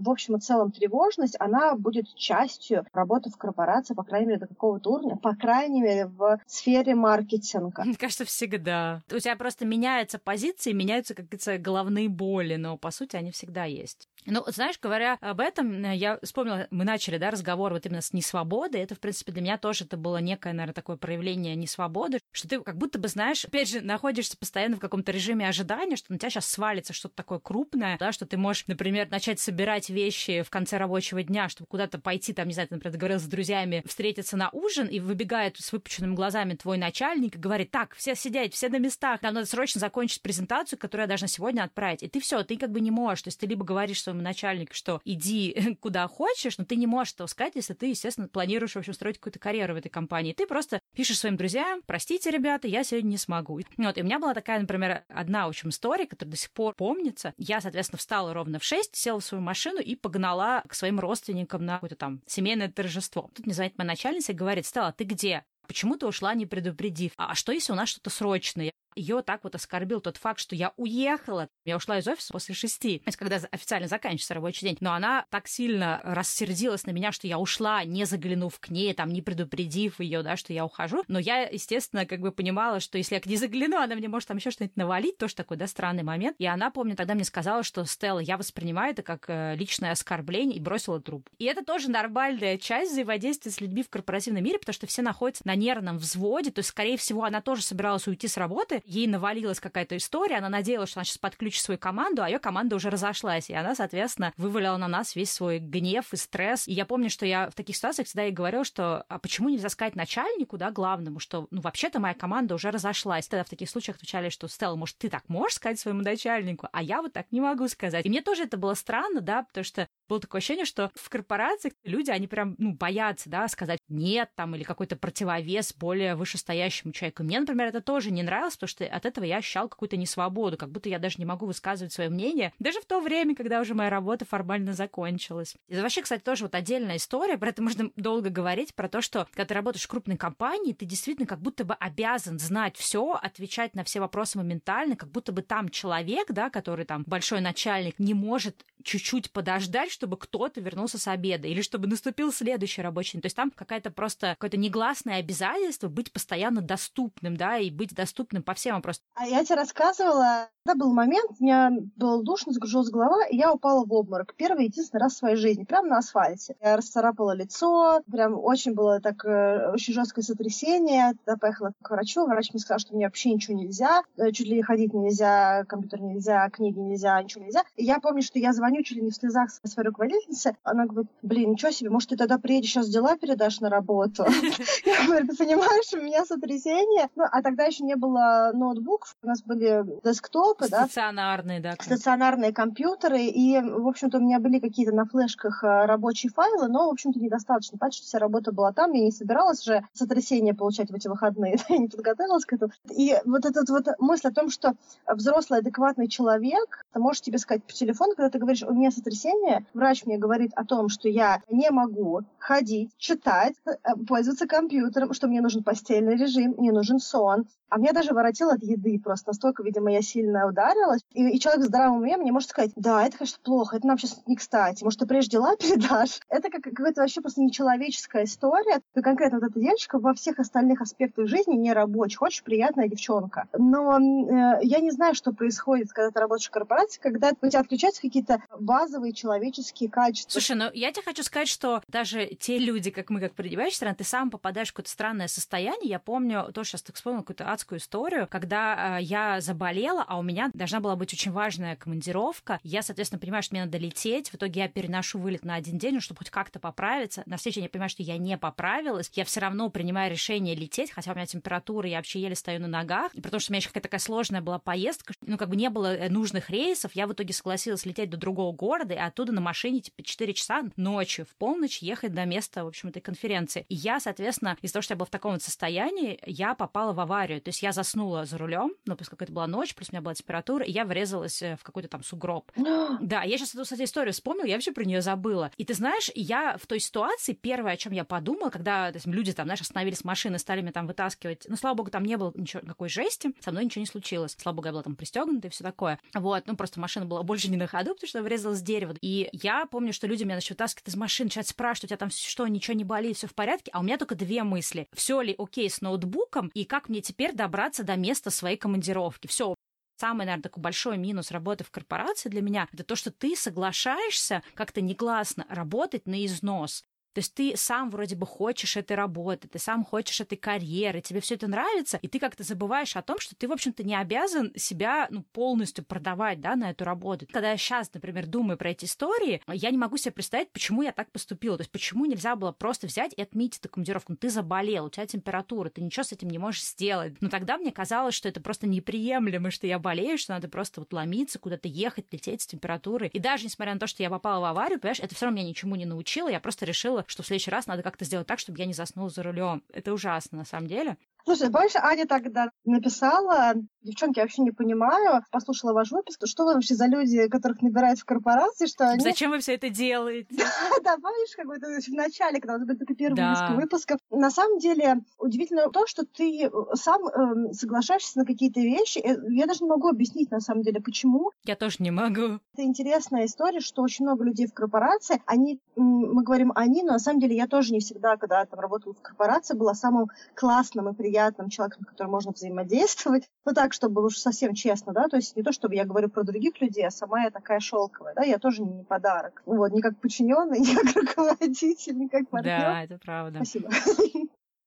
[0.00, 4.46] в общем и целом тревожность, она будет частью работы в корпорации, по крайней мере, до
[4.46, 7.84] какого-то уровня, по крайней мере, в сфере маркетинга.
[7.84, 9.02] Мне кажется, всегда.
[9.12, 13.64] У тебя просто меняются позиции, меняются, как говорится, головные боли, но, по сути, они всегда
[13.64, 14.08] есть.
[14.24, 18.80] Ну, знаешь, говоря об этом, я вспомнила, мы начали, да, разговор вот именно с несвободой.
[18.80, 22.60] Это, в принципе, для меня тоже это было некое, наверное, такое проявление несвободы, что ты
[22.60, 26.30] как будто бы, знаешь, опять же, находишься постоянно в каком-то режиме ожидания, что на тебя
[26.30, 30.76] сейчас свалится что-то такое крупное, да, что ты можешь, например, начать собирать вещи в конце
[30.76, 34.50] рабочего дня, чтобы куда-то пойти, там, не знаю, ты, например, договорился с друзьями встретиться на
[34.50, 38.78] ужин, и выбегает с выпученными глазами твой начальник и говорит, так, все сидеть, все на
[38.78, 42.02] местах, нам надо срочно закончить презентацию, которую я должна сегодня отправить.
[42.02, 43.22] И ты все, ты как бы не можешь.
[43.22, 47.14] То есть ты либо говоришь своему начальнику, что иди куда хочешь, но ты не можешь
[47.14, 50.32] этого сказать, если ты, естественно, планируешь, в общем, строить какую-то карьеру в этой компании.
[50.32, 53.60] Ты просто пишешь своим друзьям, простите, ребята, я сегодня не смогу.
[53.76, 56.74] Вот, и у меня была такая, например, одна, в общем, история, которая до сих пор
[56.74, 57.34] помнится.
[57.38, 61.64] Я, соответственно, встала ровно в 6, села в свою машину и погнала к своим родственникам
[61.64, 63.30] на какое-то там семейное торжество.
[63.34, 65.44] Тут мне звонит моя начальница и говорит, Стелла, ты где?
[65.66, 67.12] Почему ты ушла, не предупредив?
[67.16, 68.72] А что, если у нас что-то срочное?
[68.94, 71.48] Ее так вот оскорбил тот факт, что я уехала.
[71.64, 74.76] Я ушла из офиса после шести, когда официально заканчивается рабочий день.
[74.80, 79.12] Но она так сильно рассердилась на меня, что я ушла, не заглянув к ней, там,
[79.12, 81.04] не предупредив ее, да, что я ухожу.
[81.08, 84.28] Но я, естественно, как бы понимала, что если я к ней загляну, она мне может
[84.28, 86.36] там еще что-нибудь навалить, тоже такой, да, странный момент.
[86.38, 90.56] И она, помню, тогда мне сказала, что Стелла, я воспринимаю это как э, личное оскорбление
[90.56, 91.28] и бросила труп.
[91.38, 95.46] И это тоже нормальная часть взаимодействия с людьми в корпоративном мире, потому что все находятся
[95.46, 99.60] на нервном взводе, то есть, скорее всего, она тоже собиралась уйти с работы, ей навалилась
[99.60, 103.50] какая-то история, она надеялась, что она сейчас подключит свою команду, а ее команда уже разошлась,
[103.50, 106.66] и она, соответственно, вывалила на нас весь свой гнев и стресс.
[106.68, 109.68] И я помню, что я в таких ситуациях всегда ей говорю, что а почему нельзя
[109.68, 113.28] сказать начальнику, да, главному, что, ну, вообще-то моя команда уже разошлась.
[113.28, 116.82] Тогда в таких случаях отвечали, что, Стелла, может, ты так можешь сказать своему начальнику, а
[116.82, 118.06] я вот так не могу сказать.
[118.06, 121.72] И мне тоже это было странно, да, потому что было такое ощущение, что в корпорациях
[121.84, 127.22] люди, они прям, ну, боятся, да, сказать нет там или какой-то противовес более вышестоящему человеку.
[127.22, 130.70] Мне, например, это тоже не нравилось, потому что от этого я ощущал какую-то несвободу, как
[130.70, 133.88] будто я даже не могу высказывать свое мнение, даже в то время, когда уже моя
[133.88, 135.54] работа формально закончилась.
[135.68, 139.26] И вообще, кстати, тоже вот отдельная история, про это можно долго говорить, про то, что
[139.30, 143.74] когда ты работаешь в крупной компании, ты действительно как будто бы обязан знать все, отвечать
[143.74, 148.12] на все вопросы моментально, как будто бы там человек, да, который там большой начальник, не
[148.12, 153.22] может чуть-чуть подождать, чтобы кто-то вернулся с обеда или чтобы наступил следующий рабочий день.
[153.22, 158.42] То есть там какая-то просто какое-то негласное обязательство быть постоянно доступным, да, и быть доступным
[158.42, 159.04] по всем вопросам.
[159.14, 163.52] А я тебе рассказывала, да, был момент, у меня было душно, загружилась голова, и я
[163.52, 164.34] упала в обморок.
[164.36, 166.56] Первый единственный раз в своей жизни, прямо на асфальте.
[166.62, 171.14] Я расцарапала лицо, прям очень было так, э, очень жесткое сотрясение.
[171.24, 174.62] Тогда поехала к врачу, врач мне сказал, что мне вообще ничего нельзя, э, чуть ли
[174.62, 177.64] ходить нельзя, компьютер нельзя, книги нельзя, ничего нельзя.
[177.76, 181.10] И я помню, что я звоню чуть ли не в слезах своей руководительнице, она говорит,
[181.22, 184.24] блин, ничего себе, может, ты тогда приедешь, сейчас дела передашь на работу?
[184.84, 187.08] Я говорю, ты понимаешь, у меня сотрясение.
[187.16, 190.84] Ну, а тогда еще не было ноутбуков, у нас были десктопы, да?
[190.84, 191.74] Стационарные, да.
[191.80, 196.88] Стационарные компьютеры, и, в общем-то, у меня были какие-то на флешках э, рабочие файлы, но,
[196.88, 197.78] в общем-то, недостаточно.
[197.82, 201.78] Что вся работа была там, я не собиралась же сотрясение получать в эти выходные, я
[201.78, 202.72] не подготовилась к этому.
[202.90, 204.74] И вот эта вот мысль о том, что
[205.06, 210.04] взрослый, адекватный человек, может тебе сказать по телефону, когда ты говоришь, у меня сотрясение, врач
[210.06, 213.72] мне говорит о том, что я не могу ходить, читать, э,
[214.06, 217.46] пользоваться компьютером, что мне нужен постельный режим, мне нужен сон.
[217.68, 219.30] А меня даже воротило от еды просто.
[219.30, 221.00] Настолько, видимо, я сильно знаю, ударилась.
[221.12, 223.98] И, и человек в здравом уме мне может сказать, да, это, конечно, плохо, это нам
[223.98, 224.82] сейчас не кстати.
[224.84, 226.20] Может, ты прежде дела передашь?
[226.28, 228.80] Это как какая-то вообще просто нечеловеческая история.
[228.94, 233.46] И конкретно вот эта девочка во всех остальных аспектах жизни не рабочая, очень приятная девчонка.
[233.56, 237.60] Но э, я не знаю, что происходит, когда ты работаешь в корпорации, когда у тебя
[237.60, 240.32] отключаются какие-то базовые человеческие качества.
[240.32, 243.96] Слушай, ну я тебе хочу сказать, что даже те люди, как мы, как предпринимающие страны,
[243.96, 245.90] ты сам попадаешь в какое-то странное состояние.
[245.90, 250.22] Я помню, тоже сейчас так вспомнила какую-то адскую историю, когда э, я заболела, а у
[250.22, 252.60] меня должна была быть очень важная командировка.
[252.62, 254.30] Я, соответственно, понимаю, что мне надо лететь.
[254.30, 257.22] В итоге я переношу вылет на один день, чтобы хоть как-то поправиться.
[257.26, 259.10] На встрече я понимаю, что я не поправилась.
[259.14, 262.68] Я все равно принимаю решение лететь, хотя у меня температура, я вообще еле стою на
[262.68, 263.12] ногах.
[263.12, 265.94] Потому что у меня еще какая-то такая сложная была поездка, ну, как бы не было
[265.94, 269.80] э, нужных рейсов, я в итоге согласилась лететь до другого города и оттуда на машине
[269.80, 273.66] типа 4 часа ночью в полночь ехать до места, в общем, этой конференции.
[273.68, 277.00] И я, соответственно, из-за того, что я была в таком вот состоянии, я попала в
[277.00, 277.40] аварию.
[277.40, 280.14] То есть я заснула за рулем, ну, поскольку это была ночь, плюс у меня была
[280.22, 282.50] температура, и я врезалась э, в какой-то там сугроб.
[283.00, 285.50] да, я сейчас эту, кстати, историю вспомнила, я вообще про нее забыла.
[285.56, 289.32] И ты знаешь, я в той ситуации, первое, о чем я подумала, когда есть, люди
[289.32, 292.62] там, знаешь, остановились машины, стали меня там вытаскивать, ну, слава богу, там не было ничего,
[292.62, 294.36] никакой жести, со мной ничего не случилось.
[294.38, 295.98] Слава богу, я была там пристегнута и все такое.
[296.14, 298.94] Вот, ну, просто машина была больше не на ходу, потому что врезалась в дерево.
[299.00, 302.10] И я помню, что люди меня начали вытаскивать из машины, начинают спрашивать, у тебя там
[302.10, 303.70] что, ничего не болит, все в порядке?
[303.72, 304.88] А у меня только две мысли.
[304.92, 309.26] Все ли окей с ноутбуком, и как мне теперь добраться до места своей командировки?
[309.26, 309.54] Все,
[309.96, 314.42] самый, наверное, такой большой минус работы в корпорации для меня, это то, что ты соглашаешься
[314.54, 316.84] как-то негласно работать на износ.
[317.14, 321.20] То есть ты сам вроде бы хочешь этой работы, ты сам хочешь этой карьеры, тебе
[321.20, 324.52] все это нравится, и ты как-то забываешь о том, что ты, в общем-то, не обязан
[324.56, 327.26] себя ну, полностью продавать да, на эту работу.
[327.30, 330.92] Когда я сейчас, например, думаю про эти истории, я не могу себе представить, почему я
[330.92, 331.56] так поступила.
[331.56, 334.12] То есть почему нельзя было просто взять и отменить эту командировку.
[334.12, 337.20] Ну, ты заболел, у тебя температура, ты ничего с этим не можешь сделать.
[337.20, 340.92] Но тогда мне казалось, что это просто неприемлемо, что я болею, что надо просто вот
[340.92, 343.08] ломиться, куда-то ехать, лететь с температурой.
[343.08, 345.48] И даже несмотря на то, что я попала в аварию, понимаешь, это все равно меня
[345.48, 348.58] ничему не научило, я просто решила, что в следующий раз надо как-то сделать так, чтобы
[348.58, 349.62] я не заснул за рулем.
[349.72, 350.96] Это ужасно, на самом деле.
[351.24, 356.54] Слушай, больше Аня тогда написала, девчонки, я вообще не понимаю, послушала ваш выпуск, что вы
[356.54, 359.00] вообще за люди, которых набирают в корпорации, что они...
[359.00, 360.28] Зачем вы все это делаете?
[360.82, 363.98] Да, помнишь, как бы в начале, когда у были только первые несколько выпусков.
[364.10, 368.98] На самом деле, удивительно то, что ты сам эм, соглашаешься на какие-то вещи.
[368.98, 371.30] Э, я даже не могу объяснить, на самом деле, почему.
[371.44, 372.40] Я тоже не могу.
[372.54, 376.98] Это интересная история, что очень много людей в корпорации, они, мы говорим они, но на
[376.98, 380.94] самом деле я тоже не всегда, когда там работала в корпорации, была самым классным и
[380.94, 383.28] приятным приятным человеком, с которым можно взаимодействовать.
[383.44, 386.22] Ну так, чтобы уж совсем честно, да, то есть не то, чтобы я говорю про
[386.22, 389.42] других людей, а сама я такая шелковая, да, я тоже не подарок.
[389.46, 392.58] Вот, не как подчиненный, не как руководитель, не как партнер.
[392.58, 393.36] Да, это правда.
[393.36, 393.70] Спасибо.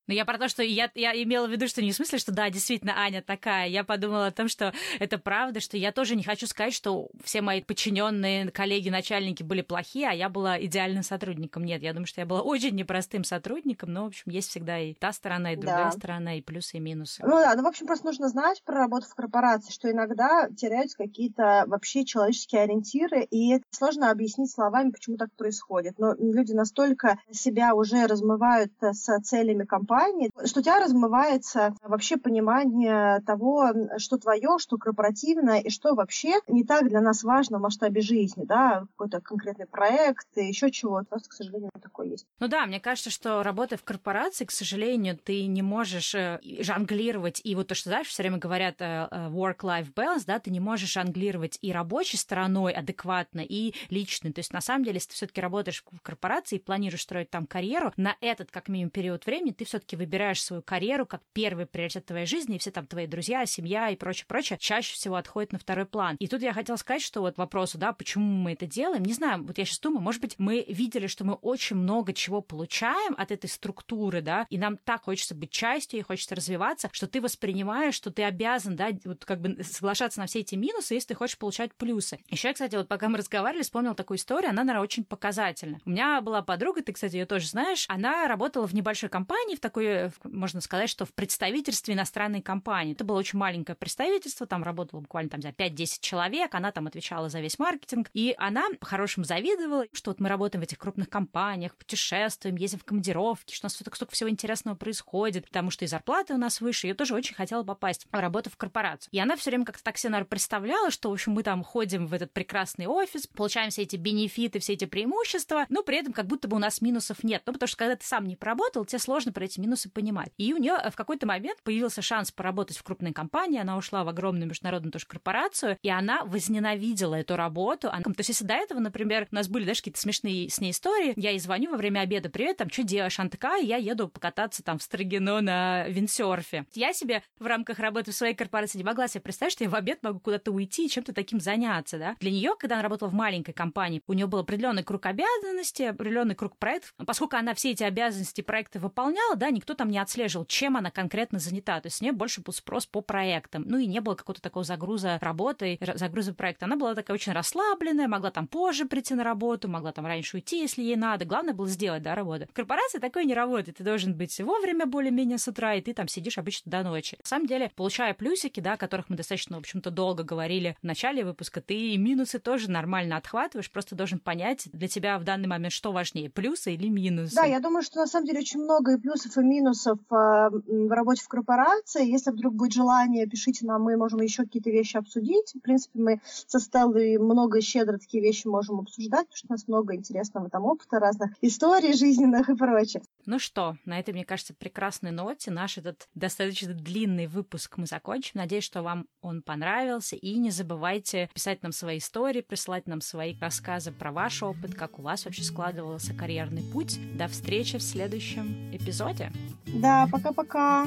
[0.08, 2.32] Но я про то, что я, я имела в виду, что не в смысле, что
[2.32, 3.68] да, действительно, Аня такая.
[3.68, 7.42] Я подумала о том, что это правда, что я тоже не хочу сказать, что все
[7.42, 11.64] мои подчиненные коллеги, начальники были плохие, а я была идеальным сотрудником.
[11.64, 14.94] Нет, я думаю, что я была очень непростым сотрудником, но, в общем, есть всегда и
[14.94, 15.92] та сторона, и другая да.
[15.92, 17.24] сторона, и плюсы, и минусы.
[17.24, 20.98] Ну да, ну, в общем, просто нужно знать про работу в корпорации, что иногда теряются
[20.98, 25.98] какие-то вообще человеческие ориентиры, и сложно объяснить словами, почему так происходит.
[25.98, 32.18] Но люди настолько себя уже размывают с целями компании, компании, что у тебя размывается вообще
[32.18, 37.62] понимание того, что твое, что корпоративное, и что вообще не так для нас важно в
[37.62, 41.06] масштабе жизни, да, какой-то конкретный проект и еще чего-то.
[41.06, 42.26] Просто, к сожалению, такое есть.
[42.40, 47.42] Ну да, мне кажется, что работая в корпорации, к сожалению, ты не можешь э, жонглировать,
[47.44, 50.60] и вот то, что, знаешь, все время говорят э, э, work-life balance, да, ты не
[50.60, 54.34] можешь жонглировать и рабочей стороной адекватно, и личной.
[54.34, 57.46] То есть, на самом деле, если ты все-таки работаешь в корпорации и планируешь строить там
[57.46, 61.66] карьеру, на этот, как минимум, период времени ты все все-таки выбираешь свою карьеру как первый
[61.66, 65.52] приоритет твоей жизни, и все там твои друзья, семья и прочее, прочее, чаще всего отходят
[65.52, 66.16] на второй план.
[66.20, 69.44] И тут я хотела сказать, что вот вопросу, да, почему мы это делаем, не знаю,
[69.44, 73.32] вот я сейчас думаю, может быть, мы видели, что мы очень много чего получаем от
[73.32, 77.94] этой структуры, да, и нам так хочется быть частью, и хочется развиваться, что ты воспринимаешь,
[77.94, 81.38] что ты обязан, да, вот как бы соглашаться на все эти минусы, если ты хочешь
[81.38, 82.20] получать плюсы.
[82.30, 85.80] Еще, кстати, вот пока мы разговаривали, вспомнила такую историю, она, наверное, очень показательна.
[85.86, 89.60] У меня была подруга, ты, кстати, ее тоже знаешь, она работала в небольшой компании, в
[89.60, 92.94] такой такой, можно сказать, что в представительстве иностранной компании.
[92.94, 97.42] Это было очень маленькое представительство, там работало буквально там, 5-10 человек, она там отвечала за
[97.42, 102.56] весь маркетинг, и она по-хорошему завидовала, что вот мы работаем в этих крупных компаниях, путешествуем,
[102.56, 106.34] ездим в командировки, что у нас столько, столько всего интересного происходит, потому что и зарплаты
[106.34, 109.10] у нас выше, ее тоже очень хотела попасть в работу в корпорацию.
[109.12, 112.08] И она все время как-то так себе, наверное, представляла, что, в общем, мы там ходим
[112.08, 116.28] в этот прекрасный офис, получаем все эти бенефиты, все эти преимущества, но при этом как
[116.28, 117.44] будто бы у нас минусов нет.
[117.46, 120.32] Ну, потому что когда ты сам не поработал, тебе сложно про эти минусы понимать.
[120.38, 124.08] И у нее в какой-то момент появился шанс поработать в крупной компании, она ушла в
[124.08, 127.90] огромную международную тоже корпорацию, и она возненавидела эту работу.
[127.90, 130.72] Она, то есть если до этого, например, у нас были даже какие-то смешные с ней
[130.72, 133.20] истории, я ей звоню во время обеда, привет, там, что делаешь?
[133.20, 136.66] Она такая, я еду покататься там в Строгино на виндсерфе.
[136.74, 139.76] Я себе в рамках работы в своей корпорации не могла себе представить, что я в
[139.76, 142.16] обед могу куда-то уйти и чем-то таким заняться, да.
[142.20, 146.36] Для нее, когда она работала в маленькой компании, у нее был определенный круг обязанностей, определенный
[146.36, 146.94] круг проектов.
[147.06, 151.40] Поскольку она все эти обязанности проекты выполняла, да, никто там не отслеживал, чем она конкретно
[151.40, 151.80] занята.
[151.82, 153.64] То есть с нее больше был спрос по проектам.
[153.66, 156.66] Ну и не было какого-то такого загруза работы, загруза проекта.
[156.66, 160.60] Она была такая очень расслабленная, могла там позже прийти на работу, могла там раньше уйти,
[160.60, 161.26] если ей надо.
[161.26, 162.46] Главное было сделать, да, работу.
[162.48, 163.78] В корпорации такое не работает.
[163.78, 167.18] Ты должен быть вовремя более-менее с утра, и ты там сидишь обычно до ночи.
[167.20, 170.86] На самом деле, получая плюсики, да, о которых мы достаточно, в общем-то, долго говорили в
[170.86, 175.48] начале выпуска, ты и минусы тоже нормально отхватываешь, просто должен понять для тебя в данный
[175.48, 177.36] момент, что важнее, плюсы или минусы.
[177.36, 180.92] Да, я думаю, что на самом деле очень много и плюсов, и минусов э, в
[180.92, 182.10] работе в корпорации.
[182.10, 185.54] Если вдруг будет желание, пишите нам, мы можем еще какие-то вещи обсудить.
[185.56, 189.68] В принципе, мы со Стеллой много щедро такие вещи можем обсуждать, потому что у нас
[189.68, 193.02] много интересного там опыта, разных историй жизненных и прочее.
[193.26, 198.34] Ну что, на этой, мне кажется, прекрасной ноте наш этот достаточно длинный выпуск мы закончим.
[198.36, 200.16] Надеюсь, что вам он понравился.
[200.16, 205.00] И не забывайте писать нам свои истории, присылать нам свои рассказы про ваш опыт, как
[205.00, 207.00] у вас вообще складывался карьерный путь.
[207.18, 209.32] До встречи в следующем эпизоде.
[209.66, 210.86] Да, пока-пока.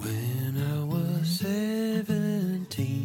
[0.00, 3.04] When I was 17,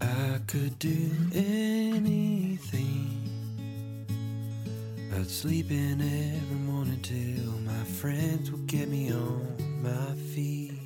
[0.00, 2.69] I could do anything.
[5.12, 10.79] I'd sleep in every morning till my friends would get me on my feet.